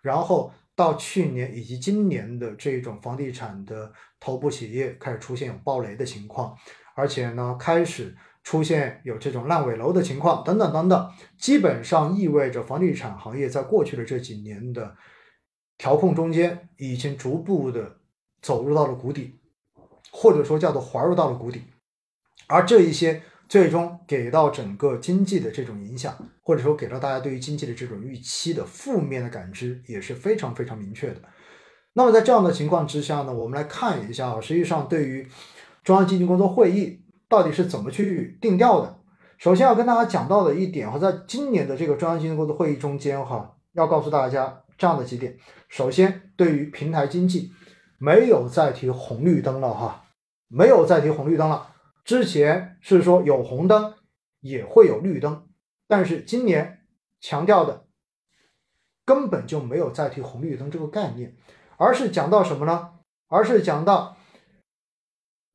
[0.00, 6.56] 然后到去年以及今年的这种房地产的头部企业开始出现有暴雷的情况，
[7.00, 14.94] 而且呢开始出现有这种烂尾楼的情况等等等等，基本上意味着房地产行业在过去的这几年的
[15.78, 17.96] 调控中间，已经逐步的
[18.42, 19.40] 走入到了谷底，
[20.12, 21.62] 或者说叫做滑入到了谷底，
[22.46, 23.22] 而这一些。
[23.50, 31.16] 最终给到整个经济的这种影响，或者说给到大家对于经济的这种预期的负面的感知也是非常非常明确的。
[31.94, 35.26] 那么在这样的情况之下呢，我们来看一下啊，实际上对于
[35.82, 38.98] 中央经济工作会议到底是怎么去定调的。
[39.38, 45.36] 首先要跟大家讲到的一点哈，在今年的这个中央经济工作会议中间哈，要告诉大家这样的几点。
[45.68, 47.50] 首先，对于平台经济，
[47.98, 50.04] 没有再提红绿灯了哈，
[50.48, 51.68] 没有再提红绿灯了。
[52.04, 53.94] 之前是说有红灯
[54.40, 55.46] 也会有绿灯，
[55.88, 56.80] 但是今年
[57.20, 57.86] 强调的
[59.04, 61.36] 根本就没有再提红绿灯这个概念，
[61.76, 62.90] 而是讲到什么呢？
[63.28, 64.16] 而是讲到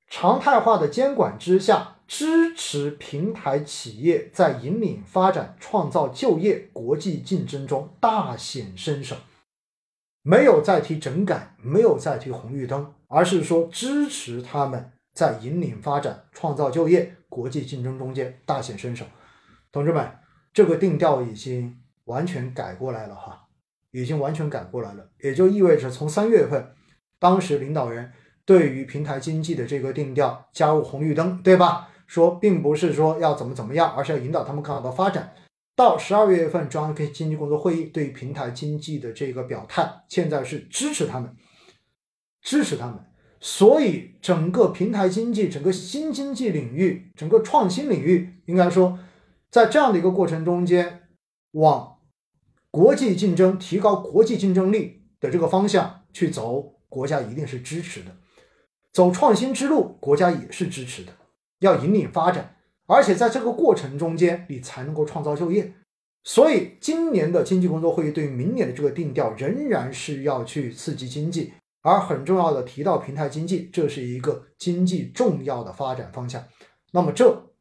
[0.07, 9.15] 常态化的监管之下，支持平台企业在引领发展、创造就业、国际竞争中大显身手。
[10.21, 14.91] 没有再提整改，没有再提红绿灯，而是说支持他们。
[15.15, 19.05] 在引领发展、创造就业、国际竞争中间大显身手。
[19.71, 20.11] 同志们，
[20.53, 23.47] 这个定调已经完全改过来了哈，
[23.91, 26.75] 已经完全改过来了，也就意味着从三月份，
[27.17, 28.11] 当时领导人
[28.45, 31.89] 对于平台经济的这个定调加入红绿灯，对吧？
[32.07, 35.33] 说并不是说要怎么怎么样，而是要引导他们更好的发展。
[35.75, 41.35] 到十二月份中央经济工作会议对于平台经济的这个表态，现在是支持他们，
[42.41, 43.03] 支持他们。
[43.41, 48.97] 所以整个平台经济、整个新经济领域、整个创新领域，应该说，
[49.49, 51.09] 在这样的一个过程中间，
[51.51, 51.97] 往
[52.71, 58.15] 国际竞争、提高国际竞争力的这个方向去走，国家一定是支持的。
[58.95, 61.11] 走创新之路，国家也是支持的。
[61.59, 62.55] 要引领发展，
[62.87, 65.73] 而且在这个过程中间，你才能够创造就业。
[66.23, 76.41] 所以，今年的经济工作会议对于明年的这个定调，仍然是要去刺激经济，而很重要的提到平台经济，这是一个经济重要的发展方向。
[76.93, 77.51] 那么，这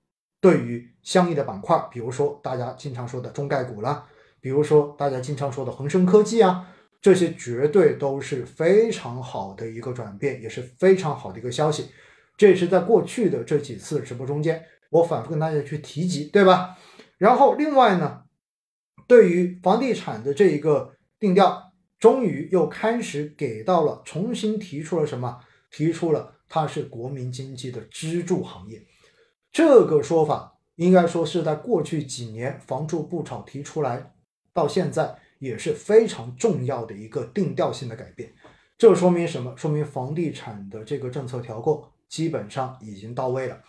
[0.41, 4.07] 对于相应的板块，比如说大家经常说的中概股啦，
[4.41, 6.69] 比如说大家经常说的恒生科技啊，
[7.05, 11.91] 这些绝对都是非常好的一个转变，也是非常好的一个消息。
[12.35, 16.79] 这也是在过去的这几次直播中间，我反复跟大家去提及，对吧？
[17.19, 18.23] 然后另外呢，
[19.07, 25.39] 对于房地产的这一个定调，终于又开始给到了，重新提出了什么？
[25.71, 28.83] 提出了它是国民经济的支柱行业。
[29.53, 34.15] 这个说法应该说是在过去几年房住不炒提出来，
[34.55, 38.33] 到现在也是非常重要的一个定调性的改变。
[38.79, 39.57] 这说明什么？
[39.57, 41.85] 说明房地产的这个政策调控。
[42.07, 43.61] 基本上已经到位了，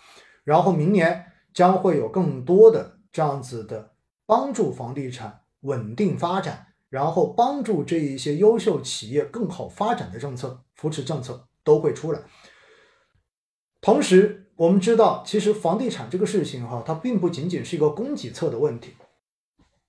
[0.44, 3.94] 然后明年将会有更多的这样子的
[4.28, 12.22] 帮助房地产稳定发展，然后帮助这一些优秀企业更好发展的政策、扶持政策都会出来。
[13.82, 18.94] 同时，我们知道，其实房地产这个事情哈，它并不仅仅是一个供给侧的问题，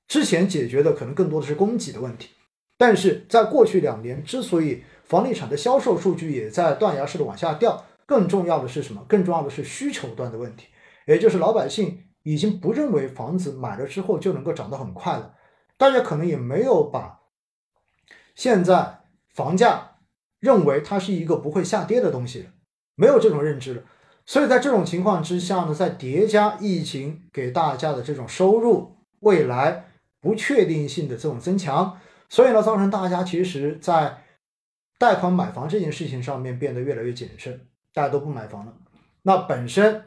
[0.08, 2.30] 之前解决的可能更多的是供给的问题，
[2.78, 7.84] 但是在过去两年，之所以房地产的销售数据也在断崖式的往下掉。
[8.08, 9.04] 更重要的是什么？
[9.08, 10.68] 更重要的是需求端的问题，
[11.08, 15.34] 也就是老百姓已经不认为房子买了之后就能够涨得很快了，
[15.76, 17.22] 大家可能也没有把
[18.36, 19.00] 现在
[19.34, 19.96] 房价
[20.38, 22.50] 认为它是一个不会下跌的东西了，
[22.94, 23.82] 没有这种认知了。
[24.24, 29.86] 所以在这种情况之下呢，在叠加疫情给大家的这种收入未来
[30.20, 31.98] 不确定性的这种增强，
[32.28, 34.22] 所以呢，造成大家其实在
[34.98, 37.68] 贷款买房这件事情上面变得越来越谨慎。
[37.92, 38.74] 大家都不买房了，
[39.22, 40.04] 那本身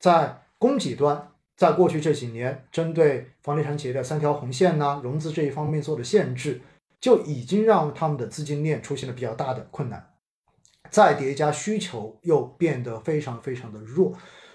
[0.00, 6.60] 在供给端，在过去这几年，针对房地产企业的三条红线呐，融资这一方面做的限制，
[7.00, 10.14] 就已经让他们的资金链出现了比较大的困难。
[10.90, 14.12] 再叠加需求又变得非常非常的弱，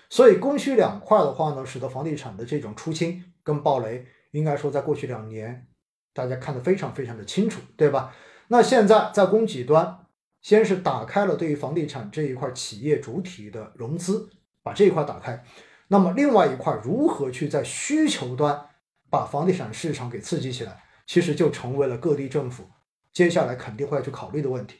[0.10, 5.68] 所以供需两块的话呢，使得房地产的这种出清跟暴雷，应该说在过去两年
[6.14, 8.14] 大家看得非常非常的清楚，对吧？
[8.50, 9.98] 那现在在供给端。
[10.42, 14.28] 先是打开了对于房地产这一块企业主体的融资，
[14.64, 15.44] 把这一块打开。
[15.90, 18.60] 那么另外一块如何去在需求端
[19.08, 22.68] 把房地产市场给刺激起来，其实就成为了各地政府
[23.14, 24.78] 接下来肯定会要去考虑的问题。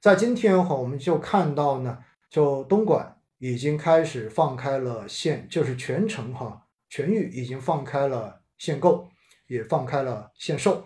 [0.00, 9.08] 在今天哈，我们就看到呢，就东莞已经开始放开了限，就是全城哈全域已经放开了限购，
[9.48, 10.84] 也放开了限售。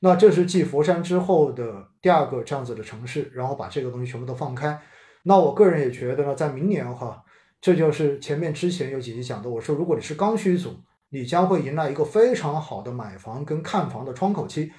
[0.00, 4.78] 那这是继佛山之后的第二个这样子的城市，然后把这个东西全部都放开。
[5.22, 7.22] 那我个人也觉得呢，在明年哈，
[7.60, 10.74] 这就是前面之前有几集讲的，我说如果你是刚需组，
[11.10, 14.72] 你将会迎来一个非常好的买房跟看房的窗口期。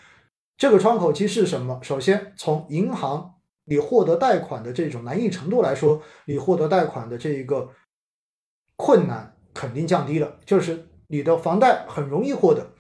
[0.57, 1.79] 这个窗口期是什么？
[1.81, 7.69] 首先从银行你获得贷款的这种难易程度来说，你获得贷款的这一个
[8.75, 12.73] 困难肯定降低了，就是你的房贷很容易获得。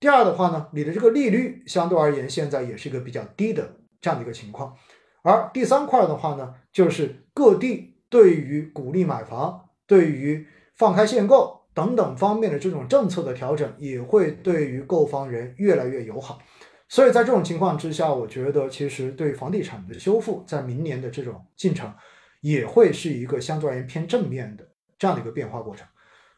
[0.00, 4.76] 第二的话呢，你的这个利率相对而言现在也是一个比较低的这样的一个情况，
[5.22, 10.44] 而第三块的话呢，就是各地对于鼓励买房、对于
[10.74, 16.40] 放开限购等等方面的这种政策的调整，也会对于购房人越来越友好。
[16.88, 21.94] 所以在这种情况之下，我觉得其实对房地产的修复，在明年的这种进程，
[22.40, 24.66] 也会是一个相对而言偏正面的
[24.98, 25.86] 这样的一个变化过程。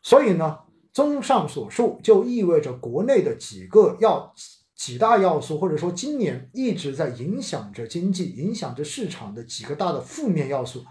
[0.03, 0.59] 所以呢。
[0.95, 4.33] 综上所述，就意味着国内的几个要
[4.77, 10.85] 几大要素，或者说今年一直在影响着经济、影响着市场的几个大的负面要素，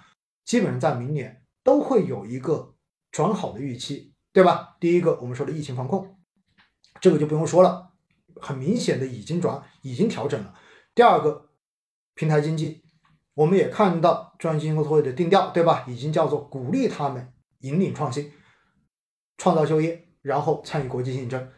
[0.44, 2.76] 基本上在明年都会有一个
[3.12, 4.76] 转好的预期，对吧？
[4.82, 6.18] 第一个，我们说的疫情防控，
[7.00, 7.92] 这个就不用说了，
[8.42, 10.54] 很明显的已经转、已经调整了。
[10.94, 11.50] 第二个，
[12.14, 12.84] 平台经济，
[13.36, 15.86] 我们也看到中央经济工作会的定调，对吧？
[15.88, 17.30] 已经叫做鼓励他们。
[17.62, 18.30] 引领创新，
[19.38, 21.50] 创造就业，然后参与国际竞争。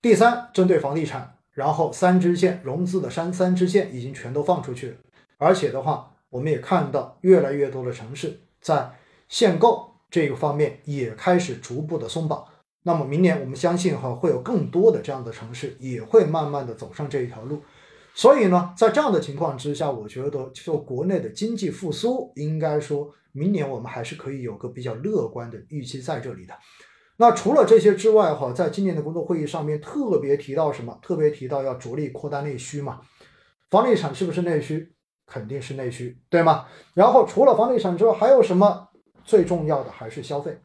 [0.00, 4.96] 第三，针对房地产，然后三支线融资的三三支线已经全都放出去了，
[5.38, 8.92] 而且的话，我们也看到越来越多的城市在
[9.28, 12.44] 限购这个方面也开始逐步的松绑。
[12.84, 17.60] 那么明年我们相信哈会有更多的这样的城市也会慢慢的走上这一条路。
[18.14, 26.54] 所以呢，在这样的情况之下，我觉得就国内的经济复苏，应该说明年我们还是可以有个比较乐观的预期在这里的。
[27.20, 30.96] 那除了这些之外，哈，在今年的工作会议上面特别提到什么？
[31.02, 33.00] 特别提到要着力扩大内需嘛。
[33.70, 34.94] 房地产是不是内需？
[35.26, 36.66] 肯定是内需，对吗？
[36.94, 38.88] 然后除了房地产之外，还有什么？
[39.24, 40.60] 最重要的还是消费。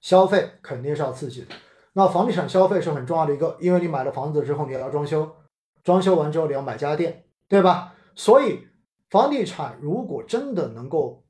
[0.00, 1.46] 消费肯定是要刺激的。
[1.92, 5.36] 那房地产消费是很重要的一个，因为你买了房子之后，你要装修，
[5.84, 7.94] 装修完之后你要买家电，对吧？
[8.16, 8.66] 所以
[9.08, 11.24] 房地产如果真的能够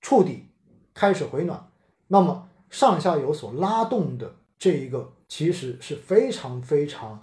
[0.00, 0.50] 触底
[0.92, 1.70] 开始回暖，
[2.08, 2.48] 那么。
[2.74, 7.22] 上下游所拉动的这一个其实是非常非常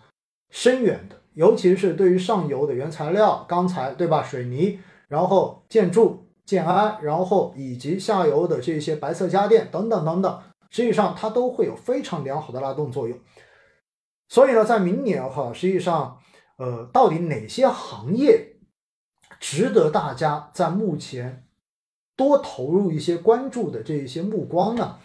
[0.50, 4.24] 深远的，尤其是对于上游的原材料钢材，对吧？
[4.24, 4.80] 水泥，
[5.10, 13.20] 然后建筑建安，然后以及下游的这些白色家电等等等等，实际上它都会有非常良好的拉动作用。
[14.30, 16.18] 所以呢，在明年哈，实际上，
[16.56, 18.54] 呃，到底哪些行业
[19.42, 21.46] 值得大家在目前
[22.16, 24.98] 多投入一些关注的这一些目光呢？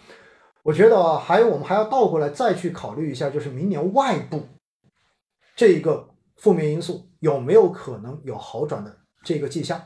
[0.67, 4.43] 我觉得还有，我们还要倒过来再去考虑一下，就是明年外部
[5.55, 9.81] 这一个负面因素有没有可能有好转的这个迹象。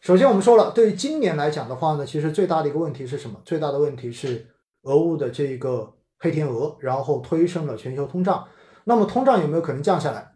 [0.00, 3.38] 首先，我们说了，对于今年来讲的话呢，其实最大的一个问题是什么？
[3.44, 4.46] 最大的问题是
[4.84, 8.48] 俄乌的这个黑天鹅，然后推升了全球通胀。
[8.84, 10.32] 那么，通胀有没有可能降下来？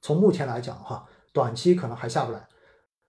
[0.00, 2.48] 从目前来讲，哈，短期可能还下不来。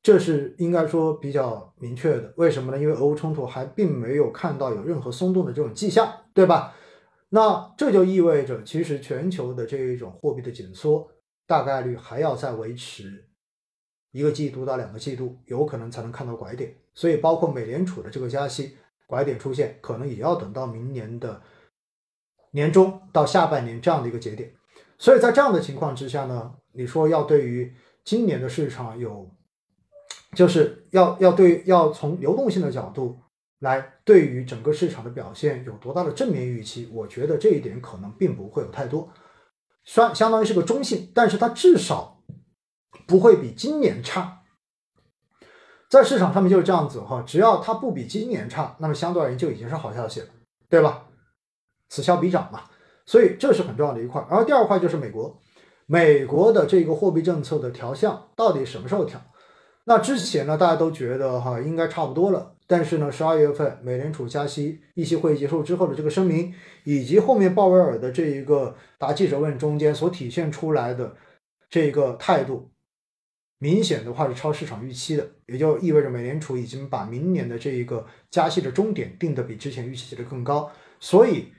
[0.02, 2.80] 这是应该说比较明确的，为什么呢？
[2.82, 6.74] 因为俄乌冲突还并没有看到有任何松动的这种迹象，对吧？
[7.28, 11.06] 那这就意味着，其实全球的这一种货币的紧缩
[11.46, 13.28] 大概率还要再维持
[14.12, 16.74] 一个季度到两个季度，有可能才能看到拐点。
[16.94, 21.42] 所以，包括美联储的这个加息拐点出现，可能也要等到明年的
[22.52, 24.54] 年中到下半年这样的一个节点。
[24.98, 27.76] 所以在这样的情况之下呢，你说要对于
[28.06, 29.30] 今年的市场有。
[30.34, 33.20] 就是要要对要从流动性的角度
[33.60, 39.12] 来对于整个市场的表现有多大的正面预期，我觉得这一点可能并不会有太多，
[39.84, 42.22] 算相当于是个中性，但是它至少
[43.08, 44.44] 不会比今年差，
[45.90, 50.28] 在市场上面就是这样子哈，只要它不比今年差，那么相对而言就已经是好消息了，
[50.70, 51.08] 对吧？
[51.90, 52.62] 此消彼长嘛，
[53.06, 54.24] 所以这是很重要的一块。
[54.30, 55.42] 然后第二块就是美国，
[55.88, 59.20] 美国的这个货币政策的调向到底什么时候调？
[59.90, 71.16] 那之前呢，大家都觉得哈应该差不多了，但是呢，十二月份美联储加息议息会议结束之后的这个声明，以及后面鲍威尔的这一个答记者问中间所体现出来的
[71.72, 72.70] 这个态度，
[73.58, 81.52] 明显的话是超市场预期的，也就意味着美联储已经把明年的这一个加息的终点定的比之前预期的更高，所以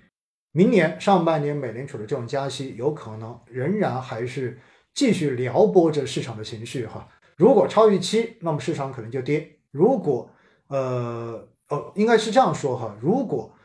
[0.53, 4.61] 明年上半年美联储的这种加息有可能仍然还是
[4.95, 7.09] 继续撩拨着市场的情绪哈。
[7.41, 10.31] 如果超预期，那么市场可能就跌；如果，
[10.69, 13.57] 呃，呃，应该是这样说哈，如果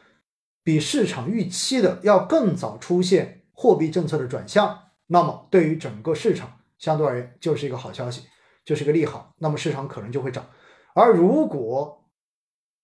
[0.64, 8.22] 比市场预期的要更早出现货币政策的转向，那么对于整个市场相对而言就是一个好消息，
[8.64, 10.48] 就是一个利好，那么市场可能就会涨。
[10.94, 12.06] 而如果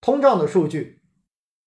[0.02, 1.04] 通胀的数据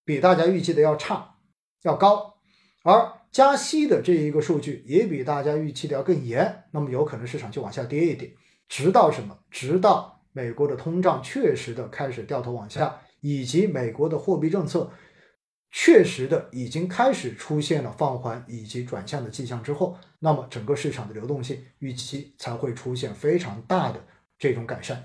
[0.05, 1.37] 比大家预期的要差、
[1.85, 2.35] 要高，
[2.83, 8.31] 而加息的这一个数据也比大家预期的要更严，那么有可能市场就往下跌一点。
[8.69, 9.39] 直到什么？
[9.51, 14.91] 直到美国的通胀确实的开始掉头往下，以及美国的货币政策
[15.71, 24.05] 确实的已经开始出现了放缓以及转向的迹象之后，那么整个市场的流动性预期才会出现非常大的
[24.39, 25.05] 这种改善。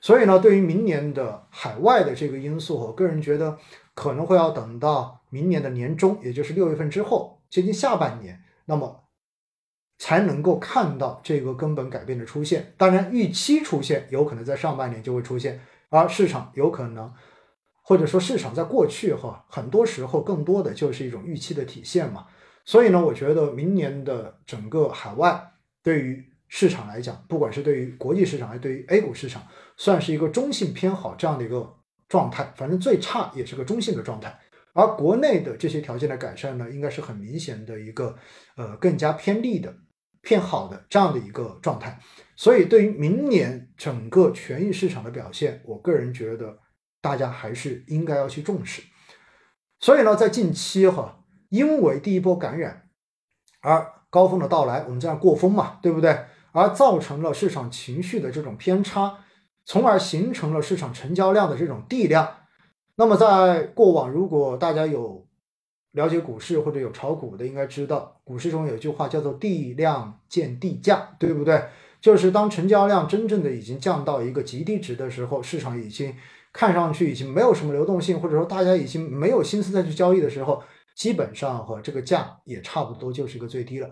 [0.00, 3.56] 所以呢，对于明年的海外的这个因素，我个人觉得
[3.94, 9.03] 可能会要等到明年的年中，也就是六月份之后，接近下半年，那么。
[9.98, 12.74] 才能够看到这个根本改变的出现。
[12.76, 17.12] 当然，预期出现有可能在上半年就会出现，而市场有可能，
[17.82, 22.26] 或者说市场在过去哈，很多时候更多的就是一种预期的体现嘛。
[22.64, 29.42] 所以呢，我觉得明年的整个海外对于市场来讲，不管是对于国际市场还是对于 A 股市场，
[29.76, 31.74] 算是一个中性偏好这样的一个
[32.08, 32.52] 状态。
[32.56, 34.38] 反正最差也是个中性的状态。
[34.72, 38.16] 而国内的这些条件的改善呢，应该是很明显的一个
[38.56, 39.72] 呃更加偏利的。
[40.24, 42.00] 偏好的这样的一个状态，
[42.34, 46.58] 所以对于明年整个权益市场的表现，我个人觉得
[47.00, 48.82] 大家还是应该要去重视。
[49.78, 52.88] 所以呢，在近期哈，因为第一波感染
[53.60, 56.24] 而高峰的到来，我们这样过峰嘛，对不对？
[56.52, 59.18] 而造成了市场情绪的这种偏差，
[59.66, 62.36] 从而形成了市场成交量的这种地量。
[62.96, 65.23] 那么在过往，如果大家有
[65.94, 71.60] 了解股市或者有炒股的，应该知道股市中有一句话叫做“地量见地价”，对不对？
[72.00, 76.14] 就是当成交量真正的已经降到一个极低值的时候，市场已经
[76.52, 80.62] 看上去已经没有什么流动性，或者说大家已经没有心思再去交易的时候，
[80.94, 83.88] 基本上和这个价也差不多就是一个最低了。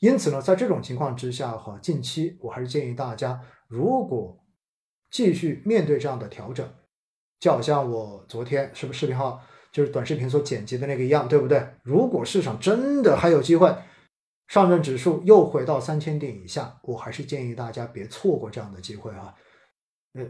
[0.00, 4.38] 因此呢，在这种情况之下，哈，近期我还是建议大家，如果
[5.10, 6.68] 继续面对这样的调整，
[7.40, 9.40] 就好像我昨天是不是视频号
[9.76, 11.62] 就是短视频所剪辑的那个一样，对不对？
[11.82, 13.76] 如果市场真的还有机会，
[14.48, 19.34] 上证指数又回到三千点以下，我还是建议大家别错过这样的机会啊，
[20.14, 20.24] 呃，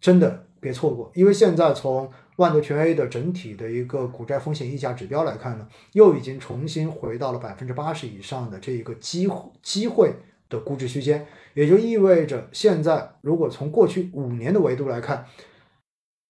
[0.00, 10.14] 真的别错过，因为现在从万德全 A 的整体的一个股债风险溢价指标来看呢，又已经重新回到了百分之八十以上的这一个机会机会
[10.48, 15.26] 的估值区间，也就意味着现在如果从过去五年的维度来看，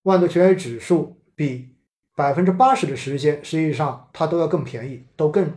[0.04, 1.69] 万德全 A 指数比
[2.20, 5.50] 百分之八十的时间，实际上它都要更便宜，都更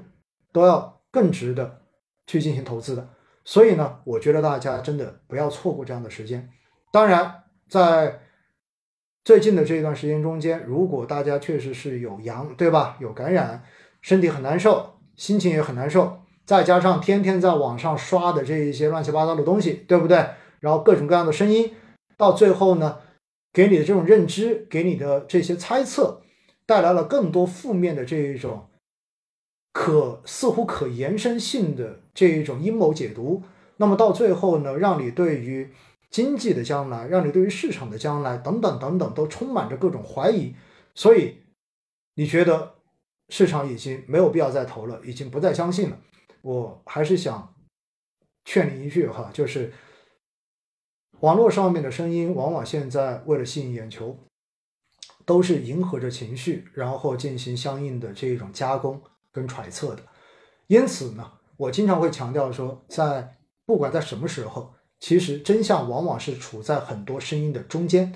[0.54, 1.82] 都要更值得
[2.26, 3.10] 去进行投资的。
[3.44, 6.50] 所以呢，我觉得大家真的不要错过这样的时间。
[6.90, 8.22] 当然，在
[9.26, 12.96] 最近的这一段时间中间，如果大家确实是有阳，对吧？
[13.02, 13.62] 有感染，
[14.02, 20.26] 身体很难受，心情也很难受，再加上天天在网上刷的这一些乱七八糟的东西，对不对？
[20.62, 21.74] 然后各种各样的声音，
[22.16, 23.00] 到最后呢，
[23.52, 26.22] 给你的这种认知，给你的这些猜测，
[26.66, 28.68] 带来了更多负面的这一种
[29.72, 33.44] 可似乎可延伸性的这一种阴谋解读，
[33.78, 35.74] 那么到最后呢，让你对于。
[36.14, 40.54] 经济的将来，让你对于市场的将来等等等等都充满着各种怀疑，
[40.94, 41.38] 所以
[42.14, 42.76] 你觉得
[43.30, 45.98] 市场已经没有必要再投了，已经不再相信了。
[46.44, 47.56] 我还是想
[48.46, 49.74] 劝你一句哈，就是
[51.22, 54.16] 网络上面的声音，往往现在为了吸引眼球，
[55.26, 59.02] 都是迎合着情绪，然后进行相应的这种加工
[59.32, 60.04] 跟揣测的。
[60.68, 64.74] 因此呢，我经常会强调说，在不管在什么时候。
[65.00, 68.14] 其实真相往往是处在很多声音的中间，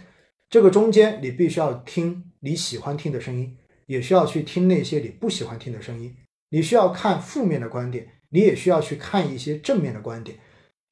[0.49, 6.15] 这个中间你必须要听你喜欢听的声音，也需要去听那些你不喜欢听的声音。
[6.49, 10.39] 你需要看负面的观点，你也需要去看一些正面的观点。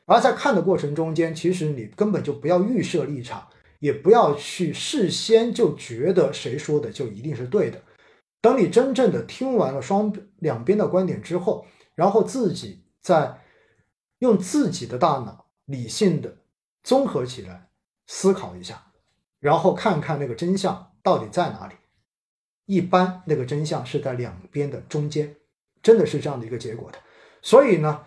[0.05, 3.47] 而在看的过程中间，其实你根本就不要预设立场，
[3.85, 7.79] 也不要去事先就觉得谁说的就一定是对的。
[8.41, 13.41] 等你真正的听完了双两边的观点之后，然后自己再
[14.19, 15.45] 用自己的大脑。
[15.67, 16.37] 理性的
[16.83, 17.69] 综合起来
[18.05, 18.91] 思考一下，
[19.39, 21.73] 然后看看那个真相到底在哪里。
[22.67, 25.35] 一般那个真相是在两边的中间，
[25.81, 26.99] 真的是这样的一个结果的。
[27.41, 28.03] 所以呢，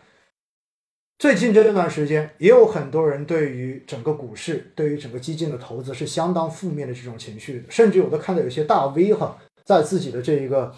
[1.19, 10.73] 最近这段时间也有很多人对于整个股市、对于整个基金的投资是相当负面的这种情绪，甚至有的看到有些大 V 哈，在自己的这一个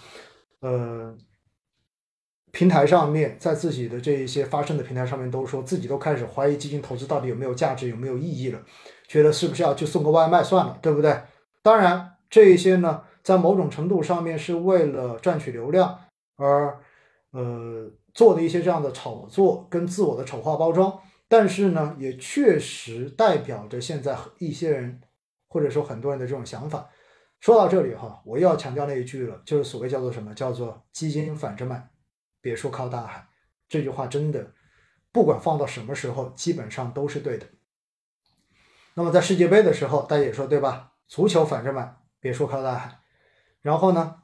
[0.60, 1.16] 呃。
[2.52, 8.60] 平台上面，在自己的这一些发生的平台上面，都说自己都开始怀疑基金投资到底有没有价值，有没有意义了，
[9.06, 11.16] 觉得是不是要去送个外卖算了，对不对？
[11.62, 15.96] 当然，这一些呢，在某种程度上面是为了赚取流量
[16.38, 16.80] 而
[17.30, 25.00] 呃做的一些这样的炒作跟自我的丑化包装，但是呢，也确实代表着现在一些人
[25.48, 26.88] 或者说很多人的这种想法。
[27.40, 31.90] 说到这里哈，我又要强调那一句了，就是所谓叫做什么，叫做基金反着卖。
[32.42, 33.28] 别说靠大海，
[33.68, 34.52] 这句话真的，
[35.12, 37.46] 不管放到什么时候，基本上都是对的。
[38.94, 40.92] 那么在世界杯的时候，大家也说对吧？
[41.08, 43.00] 足球反着买，别说靠大海。
[43.62, 44.16] 然后呢，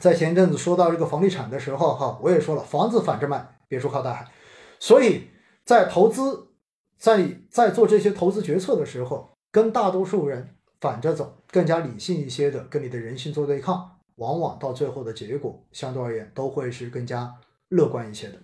[0.00, 4.26] 在前一阵子说到这个房地产的时候，哈，我也说了，房子反着卖，别说靠大海。
[4.78, 5.28] 所以
[5.64, 6.48] 在投资，
[6.98, 13.92] 在在做这些投资决策的时候，跟大多数人反着走，更加理性一些的，跟你的人性做对抗。
[14.16, 17.30] 往往到最后的结果，相对而言都会是更加
[17.68, 18.38] 乐观一些的。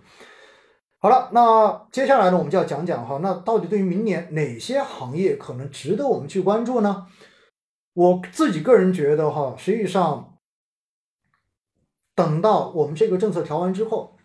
[0.99, 7.07] 好了，那接下来呢，我们就要讲讲哈，那到底对于明年哪些行业可能值得我们去关注呢？
[7.93, 10.32] 我自己个人觉得哈，实际上
[12.15, 14.15] 等到我们这个政策调完之后，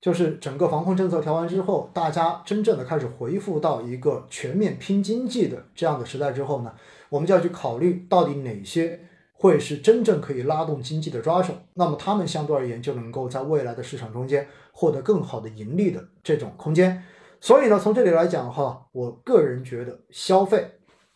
[0.00, 6.74] 就是整个防控政策调完之后，大家真正的开始回复到一个全面拼经济的这样的时代之后呢，
[7.08, 9.00] 我们就要去考虑到底哪些。
[9.38, 17.04] 会是真正可以拉动经济的抓手，那么他们相对而言就能够在未来的市场中间获得更好的盈利的这种空间。
[17.38, 20.66] 所以呢，从这里来讲哈，我个人觉得消费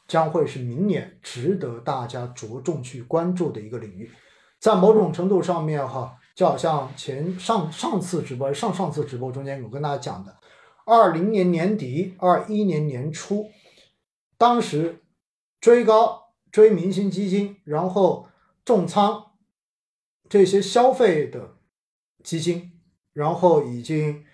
[0.06, 4.10] 将会是明年值得大家着重去关注的一个领域。
[4.60, 10.38] 在某种程度上面，哈，就好像前上上次直播、上上次直播中间有跟大家讲的，
[10.86, 13.50] 二零年年底、二一年年初，
[14.38, 15.02] 当时
[15.60, 18.26] 追高追明星基金，然后
[18.64, 19.32] 重仓
[20.30, 21.56] 这些消费的
[22.24, 22.72] 基金，
[23.12, 24.24] 然后已经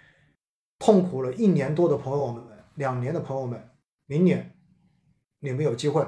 [0.78, 2.40] 痛苦了一年多的朋友们、
[2.76, 3.70] 两年的朋友们，
[4.07, 4.57] 明年
[5.40, 6.07] 你们有机会，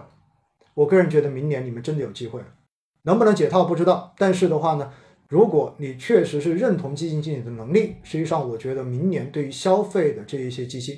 [0.74, 2.40] 我个人觉得明年你们真的有机会。
[3.02, 4.92] 能不能解套不知道，但是的话呢，
[5.28, 10.96] 如果你确实是认同基金经理的能力，实际上我觉得明年对于消费的这一些基金，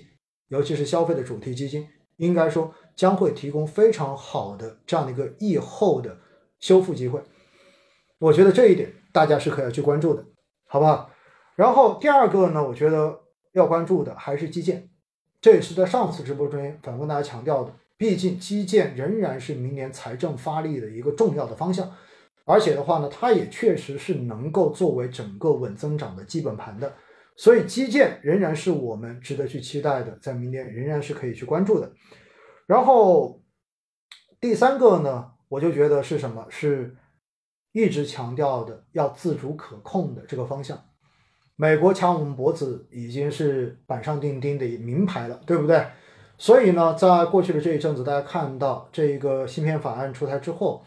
[0.48, 1.86] 尤其是消费的主题基金，
[2.18, 6.16] 应该说将会提供非常好的这样的一个疫后的
[6.60, 7.20] 修复机会。
[8.20, 10.24] 我觉得这一点大家是可以去关注的，
[10.66, 11.10] 好不好？
[11.56, 13.18] 然后第二个呢，我觉得
[13.52, 14.88] 要关注的还是基建，
[15.40, 17.74] 这也是在上次直播中反复跟大家强调的。
[17.96, 21.92] 毕竟基建仍然是明年财政发力的一个重要的方向，
[22.44, 26.92] 而且的话呢，它也确实是能够作为整个稳增长的基本盘的，
[27.36, 31.92] 所以基建仍然是我们值得去期待的，在明年仍然是可以去关注的。
[32.66, 33.40] 然后
[34.40, 36.46] 第三个呢，我就觉得是什么？
[36.48, 36.96] 是
[37.72, 40.82] 一直强调的要自主可控的这个方向。
[41.56, 45.86] 美国抢我们脖子已经是板上钉钉的名牌了，对不对？
[46.38, 50.82] 所以呢，在过去的这一阵子，大家看到这个芯片法案出台之后，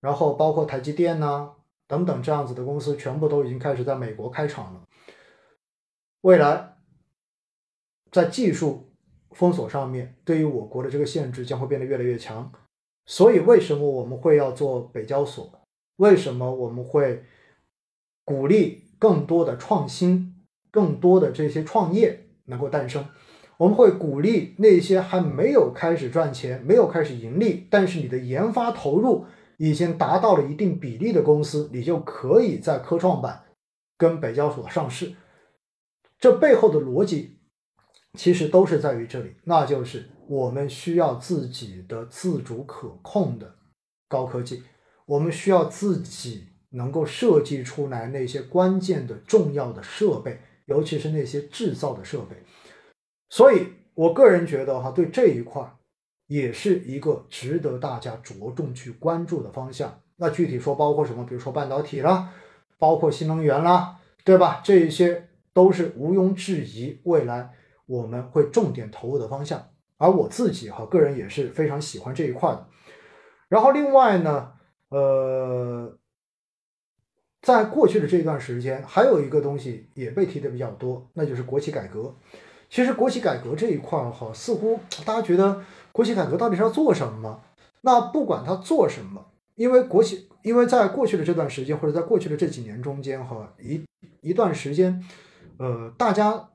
[0.00, 1.50] 然后包括台积电呐
[1.86, 4.82] 等等这样子的公司，全部都已经开始在美国开厂了。
[6.20, 6.76] 未来
[8.10, 8.90] 在技术
[9.30, 12.50] 封锁上面，对于我国的这个限制将会变得越来越强。
[13.06, 15.50] 所以，为什么我们会要做北交所？
[15.96, 17.24] 为什么我们会
[18.24, 23.06] 鼓励更多的创新、更多的这些创业能够诞生？
[23.56, 29.26] 我们会鼓励那些还没有开始赚钱、没有开始盈利，但是你的研发投入
[29.58, 33.44] 已经达到了一定比例的公司，你就可以在科创板
[33.96, 35.12] 跟北交所上市。
[36.18, 37.38] 这背后的逻辑
[38.14, 43.56] 其实都是在于这里，那就是我们需要自己的自主可控的
[44.08, 44.62] 高科技，
[45.06, 52.36] 我们需要自己能够设计出来那些关键的重要的设备，尤其是那些制造的设备。
[53.30, 55.77] 所以，我个人觉得哈，对这一块儿
[56.28, 60.00] 也是一个值得大家着重去关注的方向。
[60.16, 61.24] 那具体说，包括什么？
[61.24, 62.32] 比如说半导体啦，
[62.78, 64.60] 包括新能源啦，对吧？
[64.62, 67.52] 这一些都是毋庸置疑，未来
[67.86, 69.70] 我们会重点投入的方向。
[69.96, 72.68] 而我自己哈，个人也是非常喜欢这一块的。
[73.48, 74.52] 然后另外呢，
[74.90, 75.98] 呃，
[77.40, 82.14] 在过去的这段时间，还有一个东西也被提的比较多，那就是国企改革。
[82.70, 87.40] 其实国企改革这一块儿哈，似乎大家觉得国企改革到底是要做什么？
[87.80, 93.82] 那不管他做什么，因为国企，因为在过去的这段时间或者在过去的这几年中间哈，一
[94.20, 95.02] 一段时间，
[95.58, 96.50] 呃，大家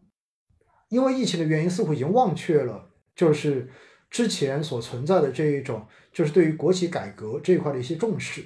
[0.89, 3.72] 因为疫情的原因，似乎已经忘却了就是
[4.11, 8.43] 之前所存在的这一种，就是对于国企改革这一块的一些重视。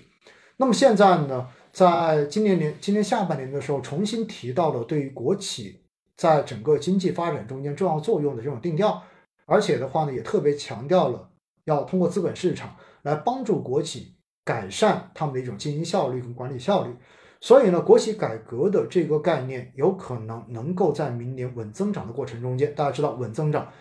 [0.55, 5.82] 那么现在呢，在今年年今年下半年的时候，重新提到了对于国企。
[6.18, 9.03] 在整个经济发展中间重要作用的这种定调，
[9.45, 11.30] 而且的话呢，也特别强调了
[11.65, 16.95] 要通过资本市场来帮助国企改善他们的一种经营效率跟管理效率。
[17.39, 23.72] 所以呢，国企改革的这个概念有可能能够在明年稳增长的过程中间，大家知道稳增长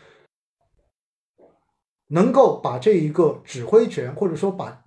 [2.09, 4.85] 能够把这一个指挥权或者说把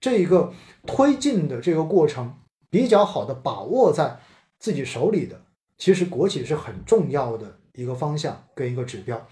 [0.00, 0.52] 这一个
[0.84, 4.18] 推进的这个过程比较好的把握在
[4.58, 5.43] 自己手里的。
[5.76, 9.26] 其实国企是很重要的一个方向跟一个指标，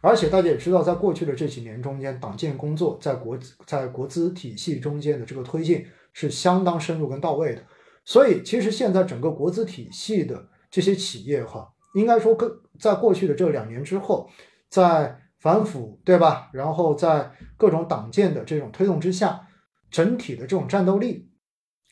[0.00, 7.62] 而且大家也知道，在过去的这几年中间，党建工作在国在国资体系中间的这个推进是相当深入跟到位的。
[8.04, 14.28] 所以，其实现在整个国资体系的这些企业哈，应该说跟在过去的这两年之后，
[14.70, 16.48] 在反腐对吧？
[16.52, 19.46] 然后在各种党建的这种推动之下，
[19.90, 21.30] 整体的这种战斗力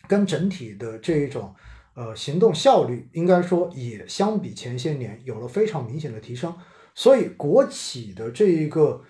[0.09, 1.55] 跟整体的这一种。
[2.01, 6.57] 呃，行动效率应该说也相比前些年有了非常明显的提升，
[6.95, 9.05] 所以国企的这一个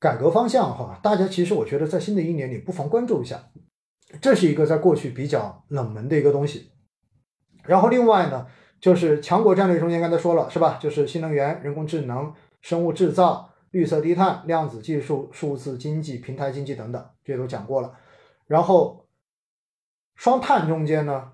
[0.00, 3.50] 改革方向哈，大家其实我觉得在新的一年你不妨关注一下，
[4.22, 6.70] 这是一个在过去比较冷门的一个东西。
[7.64, 8.46] 然后另外呢，
[8.80, 10.78] 就是强国战略中间刚才说了是吧？
[10.80, 17.92] 就是新能源、人工智能、生物制造、绿色低碳、量子技术、数字经济、平台经济等等，这些都讲过了。
[18.46, 19.06] 然后
[20.14, 21.32] 双碳中间呢？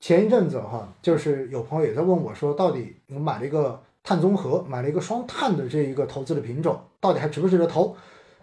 [0.00, 7.96] 前一阵子哈，就是有朋友也在问我说，到底我买了一个碳综合，买了一个双碳的这一个投资的品种，到底还值不值得投？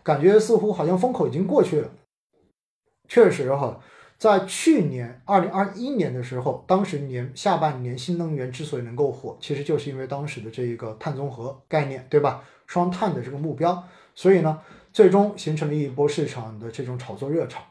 [0.04, 1.90] 感觉似乎好像风口已经过去了。
[3.08, 3.80] 确实哈，
[4.18, 12.44] 在去年二零二一年的时候，当时年下半年新能源之所以能够火，其实就是因为当时的这一个碳综合概念，对吧？
[12.68, 13.84] 双碳的这个目标，
[14.14, 14.60] 所以呢，
[14.92, 17.62] 最终形成了一波市场的这种炒作热潮。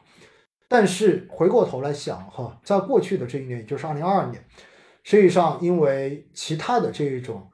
[0.67, 4.43] 但是回过头来想哈，在过去的这一年，也就是二零二二年，
[5.03, 7.49] 实际上因为其他的这一种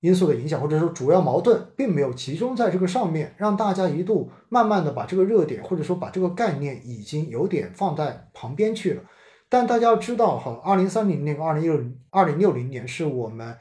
[0.00, 9.02] 因素的影响，或者说主要矛盾并没有集中在这个上面，让大家一度慢慢的把这个热点或者说把这个概念已经有点放在旁边去了。
[9.48, 13.56] 但大家要知道哈，二零三零年、二零六二零六零年是我们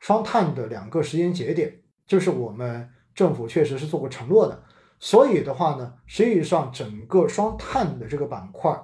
[0.00, 4.62] 双碳的两个时间节点，就是我们政府确实是做过承诺的。
[4.98, 8.74] 所以的话呢，实际上整个双碳的这个板块，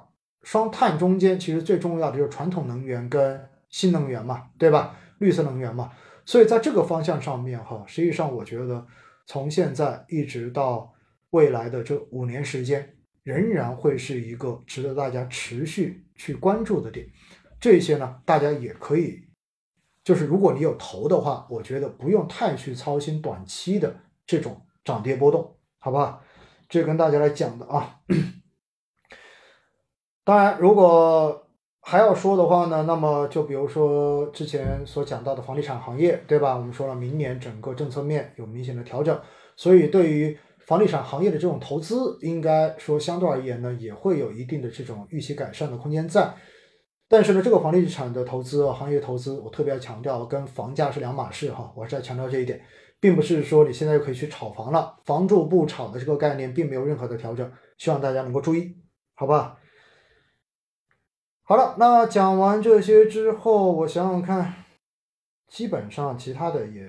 [0.42, 4.96] 双碳中间其实最重要的就是传统能源跟新能源嘛，对吧？
[5.18, 5.90] 绿色能源嘛。
[6.24, 8.86] 所以在这个方向上面哈，实际上我觉得
[9.26, 10.92] 从现在一直到
[11.30, 17.06] 未来的这五年时间，仍然会是一个值得大家持续去关注的点。
[17.58, 19.24] 这些呢，大家也可以，
[20.04, 23.96] 就是如果你有投的话，我觉得不用太去操心短期的
[24.26, 25.56] 这种涨跌波动。
[25.84, 26.20] 好吧，
[26.68, 27.98] 这跟大家来讲的啊。
[30.22, 31.44] 当然，如果
[31.80, 36.54] 还要说的话呢，那么就比如说之前所讲到的房地产行业，对吧？
[36.56, 39.20] 我们说了，明年整个政策面有明显的调整，
[39.56, 46.32] 所以对于房地产行业的这种投资，应该说相对而言呢，也会有一定的这种预期改善的空间在。
[47.08, 52.62] 但是呢，这个房地产的投资行业投资，我特别要强调，跟房价是两码事哈，我是要强调这一点。
[53.02, 58.76] 并不是说你现在就可以去炒房了，房住不炒的这个概念并没有任何的调整，希望大家能够注意，
[59.14, 59.58] 好吧？
[61.42, 64.54] 好了，那讲完这些之后，我想想看，
[65.48, 66.88] 基本上其他的也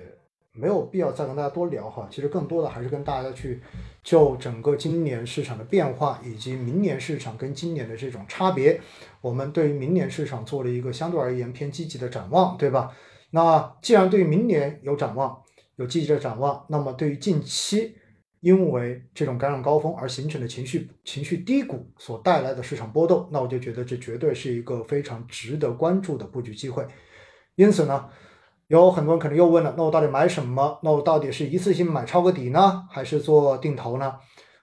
[0.52, 2.06] 没有必要再跟大家多聊哈。
[2.08, 3.60] 其实更多的还是跟大家去
[4.04, 8.80] 就整个今年市场的变化，以及明年市场跟今年的这种差别，
[9.20, 12.92] 我们对于明年市场做了一个相对而言偏积极的展望，对吧？
[13.30, 15.42] 那既然对明年有展望，
[15.76, 17.96] 有积极的展望，那么对于近期
[18.40, 26.86] 因为这种感染高峰而形成的情绪情绪低谷所带来的市场波动，那我就觉得这绝对是一个非常值得关注的布局机会。
[27.56, 28.08] 因此呢，
[28.68, 30.78] 有很多人可能又问了，那我到底买什么？
[30.82, 34.14] 那我到底是一次性买抄个底呢，还是做定投呢？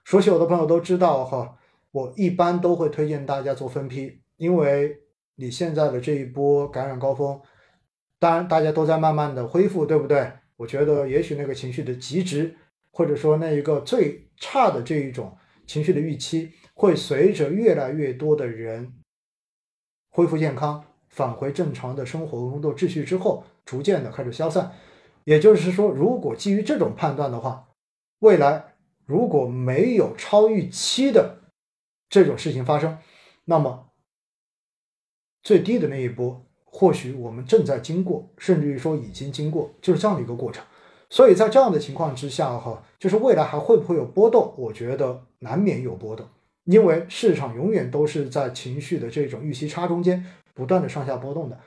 [0.04, 1.56] 熟悉我的朋友都知道哈，
[1.90, 4.96] 我一般都会推荐大家做分批，因为
[5.36, 7.40] 你现在的这一波感染高峰，
[8.18, 10.32] 当然大家都在慢慢的恢复，对不对？
[10.62, 12.54] 我觉得也许那个情绪的极值，
[12.92, 15.36] 或者说那一个最差的这一种
[15.66, 18.92] 情绪的预期，会随着越来越多的人
[20.10, 24.72] 恢复健康、返回正常的生活工作秩序之后，逐渐的开始消散。
[25.24, 27.68] 也就是说，如果基于这种判断的话，
[28.20, 31.42] 未来如果没有超预期的
[32.08, 32.98] 这种事情发生，
[33.46, 33.90] 那么
[35.42, 36.46] 最低的那一波。
[36.74, 40.64] 或许我们正在经过，甚至于说已经经过，就是这样的一个过程。
[41.10, 44.54] 所以在这样的情况之下，哈，就是未来还会不会有波动？
[44.56, 46.26] 我觉得难免有波动，
[46.64, 51.60] 因为市场永远都是在情绪的这种预期差中间不断的上下波动的。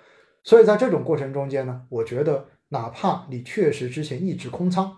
[0.43, 4.91] 所以在这种过程中间呢，我觉得哪怕你确实之前一直空仓，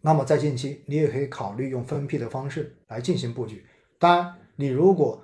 [0.00, 3.64] 那么在近期你也可以考虑用分批的方式来进行布局。
[4.00, 5.22] 当然，你如果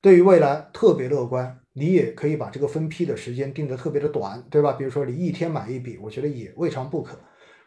[0.00, 1.60] 对于未来特别乐观。
[1.78, 4.72] 你也可以把这个分批的时间定得特别的短，对吧？
[4.72, 7.18] 比如说你一天买一笔，我觉得也未尝不可。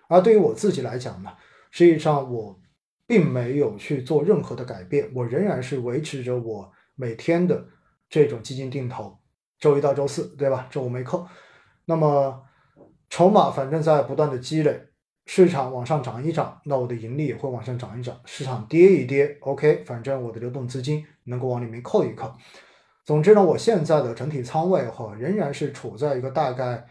[0.07, 1.29] 而对于我自己来讲呢，
[1.69, 2.59] 实际上我
[3.05, 7.63] 并没有去做任何的改变，我仍然是维持着我每天的
[8.09, 9.19] 这种基金定投，
[9.59, 10.67] 周一到周四，对吧？
[10.71, 11.27] 周五没扣。
[11.85, 12.43] 那么
[13.11, 14.87] 筹码反正在不断的积累，
[15.27, 22.33] 市场往上涨一涨，那我的盈利也会往上涨一涨；市场跌一跌，OK，反正我的流动资金能够往里面扣一扣。
[23.09, 26.85] 总之呢，我现在的整体仓位哈仍然是处在一个大概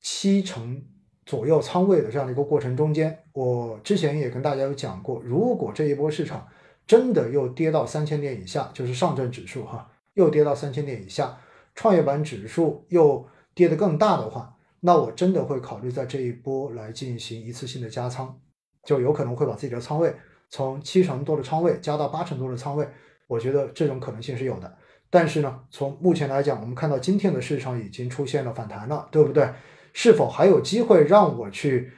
[0.00, 0.80] 七成
[1.26, 3.24] 左右仓位的这样的一个过程中间。
[3.32, 6.46] 我之前也跟大家有讲过，如果这一波市场
[6.86, 11.36] 真的又跌到三千点以下，就是上证指数哈又跌到三千点以下，
[11.74, 18.38] 创业板指数又跌得更大的话，那我真的会考虑在这一波来进行一次性的加仓，
[18.84, 20.14] 就有可能会把自己的仓位
[20.48, 22.86] 从七成多的仓位加到八成多的仓位。
[23.26, 24.76] 我觉得这种可能性是有的。
[25.10, 29.52] 但是呢，从目前来讲，我们看到今天的市场已经出现了反弹了，对不对？
[29.92, 31.92] 是否还有机会让我去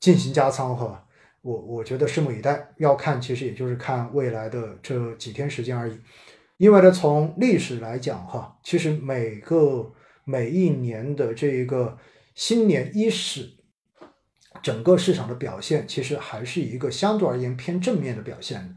[0.00, 0.74] 进行加仓？
[0.74, 1.06] 哈，
[1.42, 6.00] 我我觉得拭目以待，要看其实也就是看未来的这几天时间而已。
[6.56, 9.92] 因为呢，从历史来讲，哈，其实每个
[10.24, 11.98] 每一年的这一个
[12.34, 13.50] 新年伊始，
[14.62, 18.74] 整个市场的表现其实还是一个相对而言偏正面的表现。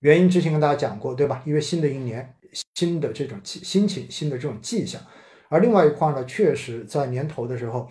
[0.00, 1.42] 原因之前跟大家讲过，对吧？
[1.44, 2.34] 因为新的一年，
[2.74, 5.00] 新的这种心情，新的这种迹象。
[5.48, 7.88] 而另外一块呢，确实在年头的时候，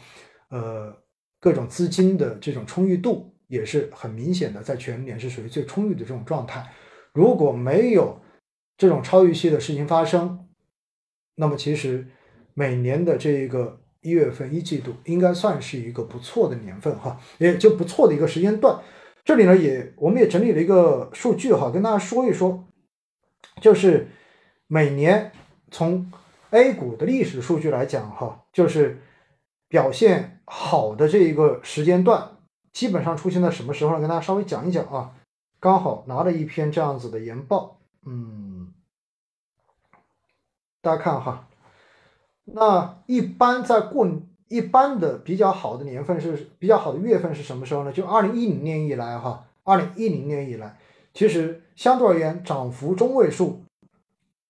[0.49, 0.93] 呃，
[1.39, 6.65] 各种资金的这种充裕度也是很明显的，在全年是属于最充裕的这种状态。
[7.13, 8.19] 如果没有
[8.77, 10.47] 这种超预期的事情发生，
[11.35, 12.07] 那么其实
[12.53, 18.81] 每年的这个一月份一季度应该算是一个不错的年份哈，也就不错的一个时间段。
[19.23, 22.67] 这里呢，也我们也整理了一个数据哈，跟大家说一说，
[23.61, 24.07] 就是
[24.68, 25.32] 每年
[25.72, 26.11] 从
[26.49, 29.01] A 股的历史数据来讲哈，就是
[29.68, 32.38] 表现好的这一个时间段，
[32.72, 33.99] 基本上出现在什么时候呢？
[33.99, 35.11] 跟大家稍微讲一讲啊。
[35.59, 38.74] 刚好拿了一篇这样子的研报，嗯，
[40.82, 41.47] 大家看哈，
[42.43, 44.07] 那一般在过。
[44.47, 47.91] 一般的比较好的年份是比较好的月份是什么时候呢？
[47.91, 50.78] 就二零一零年以来哈，二零一零年以来，
[51.16, 53.64] 其实相对而言涨幅中位数，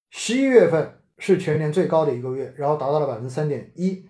[0.09, 4.05] 十一月份是全年最高的一个月，然后达到了百分之三点一。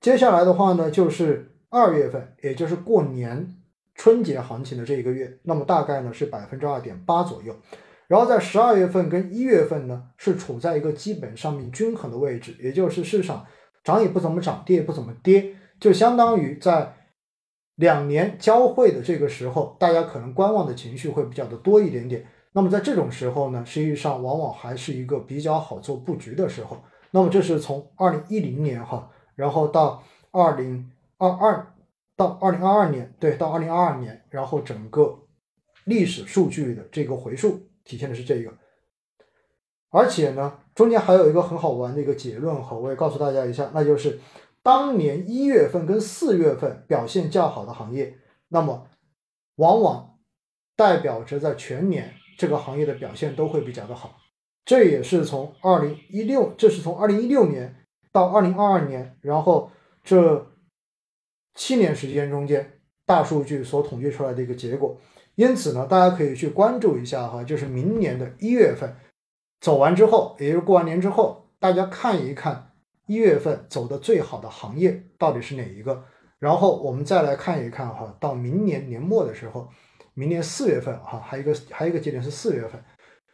[0.00, 3.54] 接下来的话呢，就是二月份，也就是过年
[3.94, 7.54] 春节行情的这一个月，那么大概呢是百分之二点八左右。
[8.08, 13.46] 然后在十二月份跟一月份呢，是处在一个基本上面均衡的位置，也就是市场。
[13.82, 16.94] 涨也不怎么涨，跌也不怎么跌，就相当于在
[17.76, 22.26] 两年交汇的这个时候，大家可能观望的情绪会比较的多一点点。
[22.52, 26.76] 那么在这种时候呢，实际上往往还是一个比较好做布局的时候。
[27.12, 31.74] 那么这是从二零一零年哈，然后到二零二二
[32.16, 35.18] 到二零二二年，对，到二零二二年，然后整个
[35.84, 38.52] 历史数据的这个回数体现的是这个。
[39.90, 44.20] 而且呢，中间还有一个很好玩的一个结论哈，我也告诉大家一下，那就是
[44.62, 48.86] 当年一月份跟四月份表现较好的行业，那么
[49.56, 50.18] 往往
[50.76, 54.16] 代表着在全年这个行业的表现都会比较的好。
[54.64, 59.70] 这也是从二零一六，这是从二零一六年到二零二二年，然后
[60.02, 60.50] 这
[61.54, 64.96] 七年时间中间大数据所统计出来的一个结果。
[65.34, 68.96] 因此呢，大家可以去关注一下哈，就是明年的一月份。
[69.60, 72.72] 走完之后，也就是过完年之后，大家看一看
[73.06, 76.04] 一月份走的最好的行业到底是哪一个，
[76.38, 79.68] 然后我们再来看一看哈，到明年年末的时候，
[80.20, 82.78] 明年四月份哈，还有一个还有一个节点是四月份，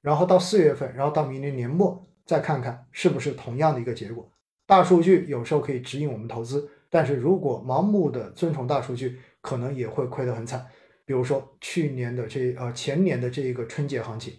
[0.02, 4.30] 然后到四月份，然后到明年年末再看看是不是同样的一个结果。
[4.66, 10.64] 大数据有时候可以指引我们投资，但是如果盲目的遵从大数据，可能也会亏得很惨。
[11.04, 14.32] 比如说去年的这呃前年的这一个春节行情。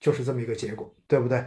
[0.00, 1.42] 就是这么一个结果，对不对？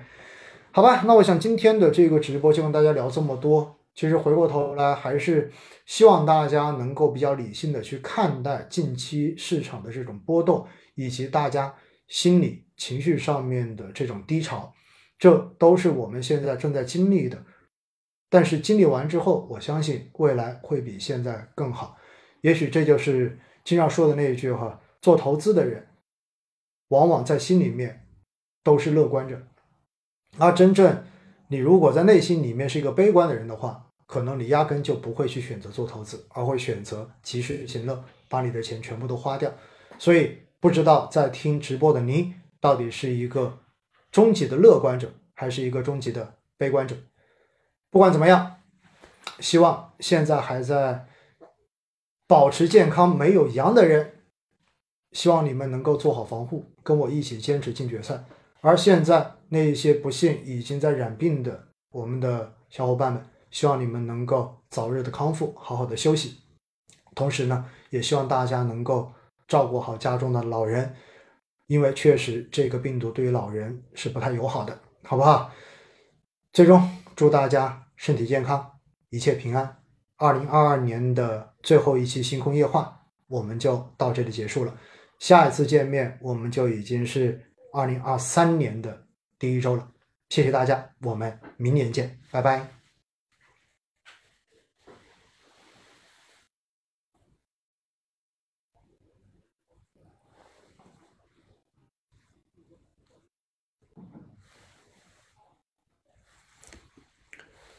[0.72, 3.78] 好吧，那我想今天的这个直播就跟大家聊这么多。
[3.98, 5.52] 其实回过头来，还是
[5.88, 11.74] 希望大家能够比较理性的去看待近期市场的这种波动，以及大家
[12.08, 14.72] 心理情绪上面的这种低潮，
[15.18, 17.43] 这都是我们现在正在经历的。
[18.30, 21.98] 但是经历完之后，我相信未来会比现在更好。
[22.41, 25.88] 也许这就是经常说的那一句话：做投资的人，
[26.89, 28.04] 往往在心里面。
[28.64, 29.48] 都是乐观者，
[30.38, 31.06] 而真正
[31.48, 39.53] 你如果在内心里面是一个悲观的人的话，可能你压根就不会去选择做投资，而会选择及时行乐，把你的钱全部都花掉。
[39.99, 43.60] 所以不知道在听直播的您到底是一个
[44.12, 46.95] 终极的乐观者，还是一个终极的悲观者？
[47.91, 48.58] 不管怎么样，
[49.39, 51.08] 希望现在还在
[52.26, 54.14] 保持健康、没有阳的人，
[55.12, 58.24] 希望你们能够做好防护，跟我一起坚持进决赛。
[58.62, 66.41] 而现在那些不幸已经在染病的我们的小伙伴们，希望你们能够早日的康复，好好的休息。
[67.16, 69.12] 同时呢，也希望大家能够
[69.48, 70.95] 照顾好家中的老人，
[71.68, 75.52] 因为确实这个病毒对于老人是不太友好的，好不好？
[76.54, 78.74] 最终祝大家身体健康，
[79.10, 79.78] 一切平安。
[80.18, 84.76] 二零二二年的最后一期星空夜话，我们就到这里结束了。
[85.20, 87.43] 下一次见面，我们就已经是。
[87.74, 89.06] 二零二三年的
[89.38, 89.91] 第一周了，
[90.30, 92.76] 谢谢大家，我们明年见，拜拜。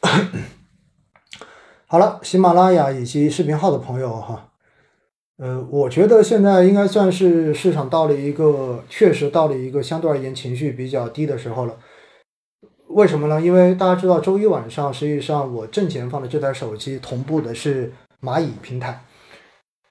[1.85, 4.51] 好了，喜马拉雅以及视频号的朋友哈。
[5.37, 11.77] 呃，我觉得现在应该算是市场到了一个确实到了一个相对而言情绪比较低的时候了。
[12.89, 13.39] 为什么呢？
[13.41, 19.01] 因为大家知道，周一晚上实际上我正前方的这台手机同步的是蚂蚁平台，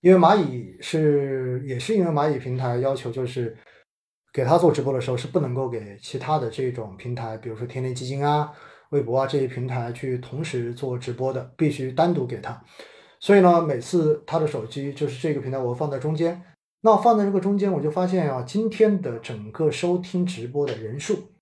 [0.00, 3.56] 因为蚂蚁是也是因为蚂蚁平台要求就是
[4.32, 8.52] 给他做直播的时候是不能够给其他的这种平台，比如说天天基金啊、
[8.90, 12.62] 微博啊这些平台去同时做直播的，必须单独给他。
[13.20, 16.42] 所以呢，每次他的手机就是这个平台我放在中间，
[16.82, 21.32] 那放在这个中间，我就发现啊，今天的整个收听直播的人数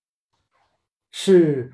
[1.13, 1.73] 是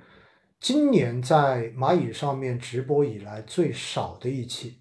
[0.59, 4.79] 今年在蚂蚁上面直播以来最少的一期。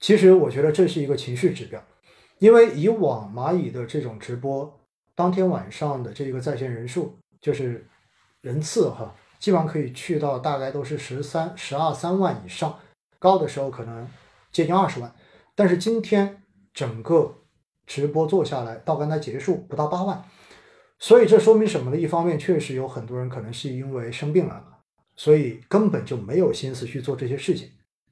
[0.00, 1.82] 其实我觉得这是一个情绪指标，
[2.38, 4.80] 因为以往蚂蚁的这种直播，
[5.14, 7.86] 当天晚上的这个在线人数就是
[8.40, 12.78] 人次哈，基本上可以去到大概都是十三、十二三万以上，
[13.18, 14.08] 高的时候可能
[14.52, 15.12] 接近二十万。
[15.56, 16.40] 但是今天
[16.72, 17.38] 整个
[17.84, 20.24] 直播做下来到刚才结束不到八万，
[21.00, 21.96] 所以这说明什么呢？
[21.96, 24.64] 一方面确实有很多人可能是因为生病了，
[25.16, 27.68] 所以根本就没有心思去做这些事情。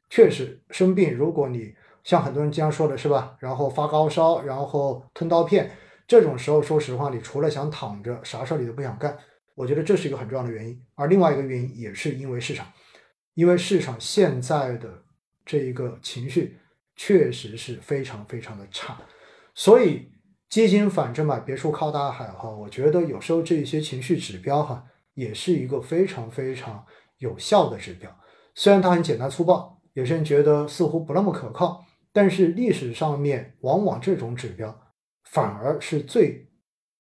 [0.08, 1.72] 确实生病，如果你
[2.02, 5.70] 像很多人经常说的是吧，然后发高烧，然后吞刀片，
[6.08, 9.16] 这种时候，说实话，你除了想躺着，啥事儿你都不想干。
[9.60, 10.82] 我觉得这是一个很重要的原因。
[10.94, 12.66] 而另外一个原因也是因为市场，
[13.34, 15.04] 因为市场现在的
[15.44, 16.58] 这一个情绪
[16.96, 18.98] 确实是非常非常的差，
[19.54, 20.10] 所以
[20.48, 24.84] 基金反正买别墅靠大海哈，我觉得有时候这些情绪指标哈，
[25.14, 26.84] 也是一个非常非常
[27.18, 28.10] 有效的指标，
[28.54, 29.78] 虽然它很简单粗暴。
[29.94, 34.80] 有些人觉得似乎不那么可靠，但是历史上面往往这种指标
[35.24, 36.48] 反而是最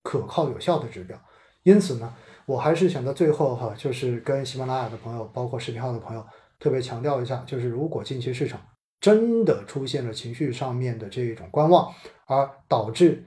[0.02, 1.16] 可靠有效的指标。
[1.62, 2.12] 因此呢，
[2.46, 6.26] 我还是想在最后哈，就是跟喜马拉雅的朋友，包括视频号的朋友，
[6.58, 8.60] 特别强调一下，就是如果近期市场
[9.00, 11.92] 真的出现了情绪上面的这一种观望，
[12.26, 13.24] 而导致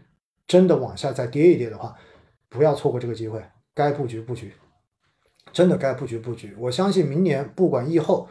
[0.47, 1.95] 真的往下再跌一跌的话，
[2.49, 3.43] 不要错过这个机会，
[3.73, 4.53] 该布局布局，
[5.51, 6.55] 真的该布局布局。
[6.59, 8.27] 我相信明年不管疫后。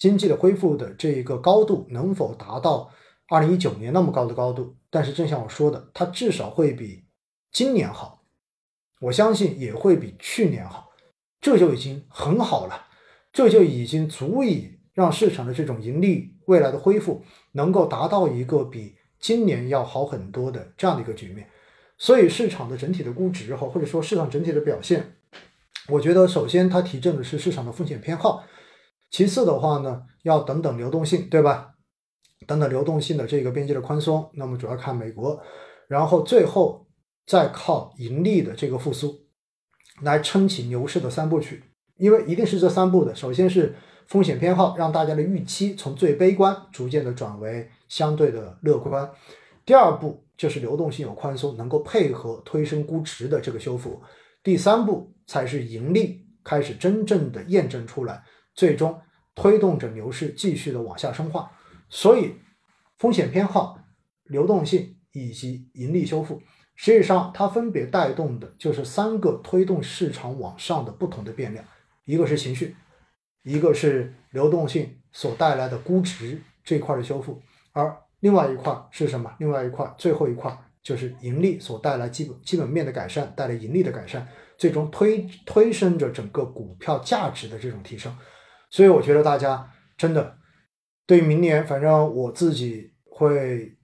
[0.00, 2.88] 经济的恢复的这一个高度能否达到
[3.28, 4.76] 二零一九年那么高的高度？
[4.90, 7.04] 但是正像我说的，它至少会比
[7.50, 8.17] 今年好，
[9.00, 10.90] 我相信也会比去年好，
[11.40, 12.86] 这就已经很好了，
[13.32, 17.22] 这就已经足以让市场的这种盈利未来的恢复
[17.52, 21.48] 能够达到一个比今年要好很多的这样的一个局面。
[21.96, 25.16] 所以市场的整体的估值哈，或者说市场整体的表现，
[25.88, 28.44] 我觉得首先它提振的是市场的风险偏好。
[29.10, 31.74] 其次的话呢，要等等流动性，对吧？
[32.46, 35.40] 等等流动性的这个边际的宽松，那么主要看美国，
[35.88, 36.87] 然后最后
[37.28, 39.14] 再靠盈利的这个复苏
[40.00, 41.62] 来撑起牛市的三部曲，
[41.98, 43.14] 因为一定是这三步的。
[43.14, 43.76] 首先是
[44.06, 49.10] 风险偏好，让大家的预期从最悲观逐渐的转为相对的乐观。
[49.66, 54.02] 第二步就是流动性有宽松，能够配合推升估值的这个修复。
[54.42, 58.24] 第三步才是盈利开始真正的验证出来。
[58.54, 58.98] 最终
[59.34, 61.52] 推动着牛市继续的往下深化，
[61.90, 62.36] 所以
[62.96, 63.78] 风险偏好、
[64.24, 66.40] 流动性以及盈利修复，
[66.80, 71.64] 实际上它分别带动的就是三个推动市场往上的不同的变量，
[72.04, 72.76] 一个是情绪，
[73.42, 79.34] 一个是流动性所带来的估值这块的修复，而另外一块是什么？
[79.40, 84.24] 另外一块最后一块就是盈利所带来基本基本面的改善，带来盈利的改善，
[84.56, 88.16] 最终推推升着整个股票价值的这种提升。
[88.70, 90.38] 所以我觉得大家真的
[91.08, 93.76] 对明年，反正我自己会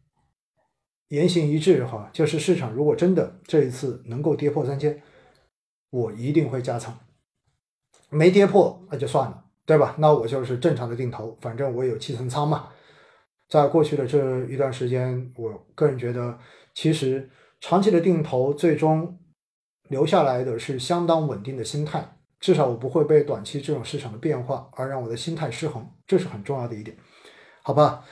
[1.15, 5.03] 言行一致哈，就是市场如果真的这一次能够跌破三千，
[5.91, 6.93] 我一定会加仓；
[8.11, 9.95] 没跌破那就算了，对吧？
[9.99, 12.69] 那我就是正常的定投，反正我有七层仓嘛。
[13.49, 16.39] 在过去的这一段时间，我个人觉得，
[16.75, 17.31] 其实
[17.61, 19.19] 长期的定投最终
[19.89, 22.17] 留下来的是相当稳定的心态。
[22.41, 26.97] 至少我不会被短期这种市场的变化而让我的心态失衡，这是很重要的一点，
[27.63, 28.05] 好吧？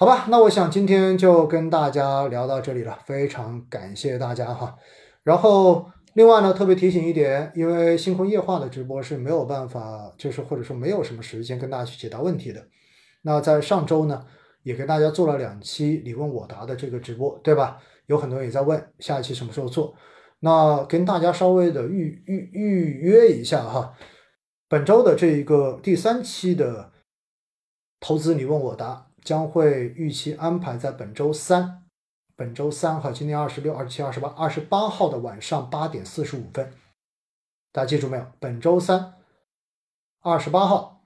[0.00, 4.74] 好吧，那我想今天就跟大家聊到这里了，非常感谢大家哈。
[5.22, 12.66] 然后另外呢，特别提醒一点，因为星空夜话的直播是没有办法，就是或者说没有什么时间跟大家去解答问题的。
[13.20, 14.24] 那在上周呢，
[14.62, 17.76] 也跟大家做了两期你问我答的这个直播，对吧？
[18.06, 19.94] 有很多人也在问下一期什么时候做。
[20.38, 23.92] 那跟大家稍微的预预预约一下哈，
[24.66, 26.90] 本周的这一个第三期的
[28.00, 31.84] 投资你问我答将会预期安排在本周三，
[32.36, 36.72] 本周三哈，今天二十六、二十七、二十八、二十八号的晚上八点四十五分，
[37.72, 38.26] 大家记住没有？
[38.38, 39.14] 本周三，
[40.22, 41.02] 二十八号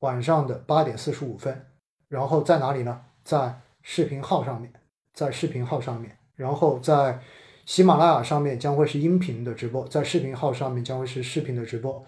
[0.00, 1.66] 晚上的八点四十五分，
[2.08, 3.04] 然后在哪里呢？
[3.24, 4.72] 在视频号上面，
[5.12, 7.20] 在视频号上面，然后在。
[7.68, 12.02] 喜马拉雅上面将会是音频的直播，在视频号上面将会是视频的直播。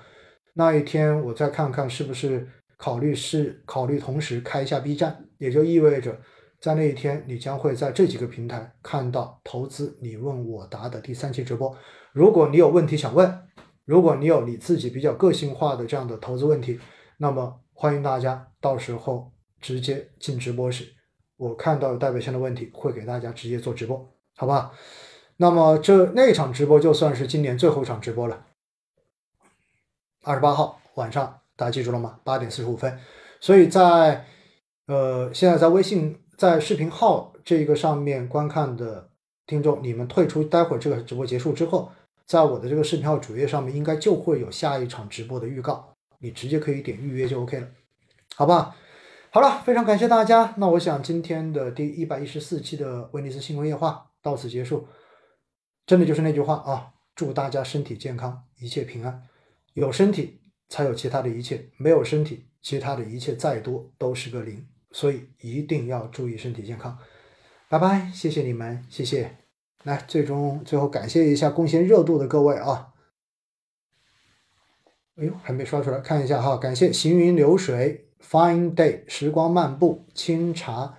[0.55, 2.49] 那一天我再看看是不是
[2.81, 6.19] 考虑是考虑同时开一下 B 站，也就意味着
[6.59, 11.77] 在那一天，你将会在这几个平台看到投资你问我答的第三期直播。
[12.15, 13.43] 如果你有问题想问，
[13.85, 16.81] 如果你有你自己比较个性化的这样的投资问题，
[17.19, 19.31] 那么欢迎大家到时候
[19.61, 20.94] 直接进直播室，
[21.36, 24.73] 我看到有代表性的问题会给大家直接做直播，好吧？
[25.36, 28.47] 那么这那场直播就算是今年最后一场直播了，
[30.23, 32.19] 二十八号晚上，大家记住了吗？
[32.24, 32.99] 八点四十五分。
[33.39, 34.24] 所以在
[34.87, 39.11] 呃现在在微信在视频号这个上面观看的
[39.47, 41.93] 听众，你们退出，待会儿这个直播结束之后。
[42.24, 47.66] 在我的这个视频号主页上面，应该就会有下一场直播的预告，你直接可以点预约就 OK 了，
[48.37, 48.74] 好吧？
[49.31, 50.55] 好了，非常感谢大家。
[50.57, 54.87] 那我想今天的第一百一十四期的威尼斯新闻夜话到此结束。
[55.85, 59.23] 真的就是那句话啊，祝大家身体健康，一切平安。
[59.74, 60.40] 有身体
[60.71, 64.67] 才有其他的一切，没有身体，其他的一切再多都是个零。
[64.93, 66.99] 所以一定要注意身体健康。
[67.69, 69.37] 拜拜，谢谢你们，谢谢。
[69.85, 72.89] 来，最终最后感谢一下贡献热度的各位啊！
[75.17, 80.99] 哎呦，还没刷出来，看一下哈，感谢行云流水、Fine Day、时光漫步、清茶、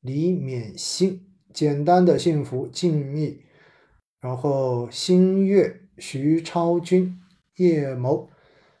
[0.00, 3.38] 李勉心、简单的幸福、静谧，
[4.20, 7.18] 然后新月、徐超军、
[7.56, 8.30] 叶谋。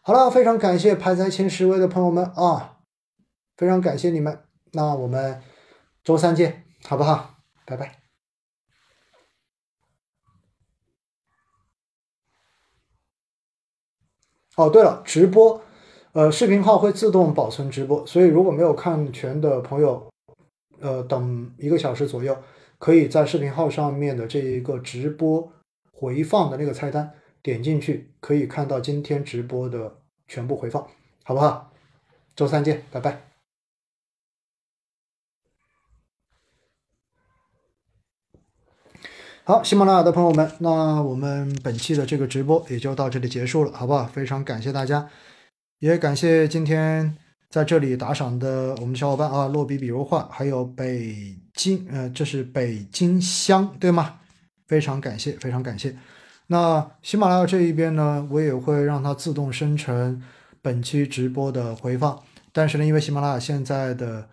[0.04, 2.80] 好了，非常感谢排在前十位的朋友们啊，
[3.56, 4.36] 非常感谢你们。
[4.72, 5.40] 那我们
[6.02, 7.36] 周三见，好不好？
[7.64, 8.00] 拜拜。
[14.56, 15.62] 哦，对了，直播，
[16.14, 20.10] 呃，视频号会自动保存直播，所以如果没有看全的朋友，
[20.80, 22.36] 呃，等一个小时左右，
[22.78, 25.52] 可以在视频号上面的这一个直播
[25.92, 30.86] 回放的那个菜单点进去，可以看到今天直播的全部回放，
[31.24, 31.72] 好不好？
[32.36, 33.20] 周三见，拜拜。
[39.44, 44.06] 好，喜马拉雅的朋友们，那我们本期的这个直播也就到这里结束了，好不好？
[44.06, 45.10] 非常感谢大家，
[45.80, 47.18] 也感谢今天
[47.50, 54.20] 在这里打赏的我们小伙伴啊，落笔笔如画，还有北京，呃，这是北京香对吗？
[54.68, 55.98] 非常感谢，非常感谢。
[56.52, 60.22] 那喜马拉雅这一边呢，我也会让它自动生成
[60.60, 62.22] 本期直播的回放，
[62.52, 64.28] 但是呢，因为喜马拉雅现在的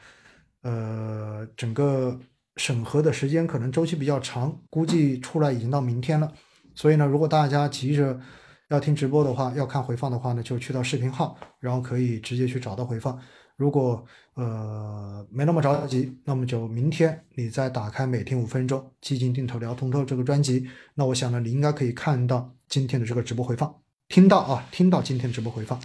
[0.61, 2.19] 呃整个。
[2.57, 6.29] 审核的时间可能周期比较长，估计出来已经到明天了。
[6.75, 8.19] 所以呢，如果大家急着
[8.67, 13.17] 要听直播的话，要看回放的话呢，就去到视频号，然后可以直接去找到回放。
[13.55, 14.03] 如果
[14.39, 25.77] 呃没那么着急，那么就明天你再打开每天五分钟基金定投聊通透这个专辑，那我想呢，你应该可以看到今天的这个直播回放，听到啊，听到今天的直播回放。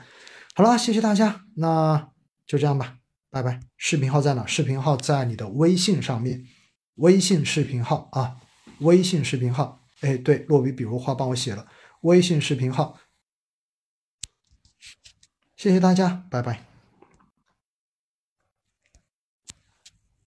[0.55, 2.13] 好了，谢谢大家，那
[2.47, 2.99] 就这样吧，
[3.29, 3.59] 拜拜。
[3.77, 4.47] 视频号在哪？
[4.47, 6.47] 视频号在你的微信上面。
[6.97, 8.37] 微信视频号啊，
[8.79, 11.67] 微信视频号，哎，对，落笔笔如画帮我写了
[12.03, 13.01] 微信视频号，
[15.57, 16.74] 谢谢大家，拜拜。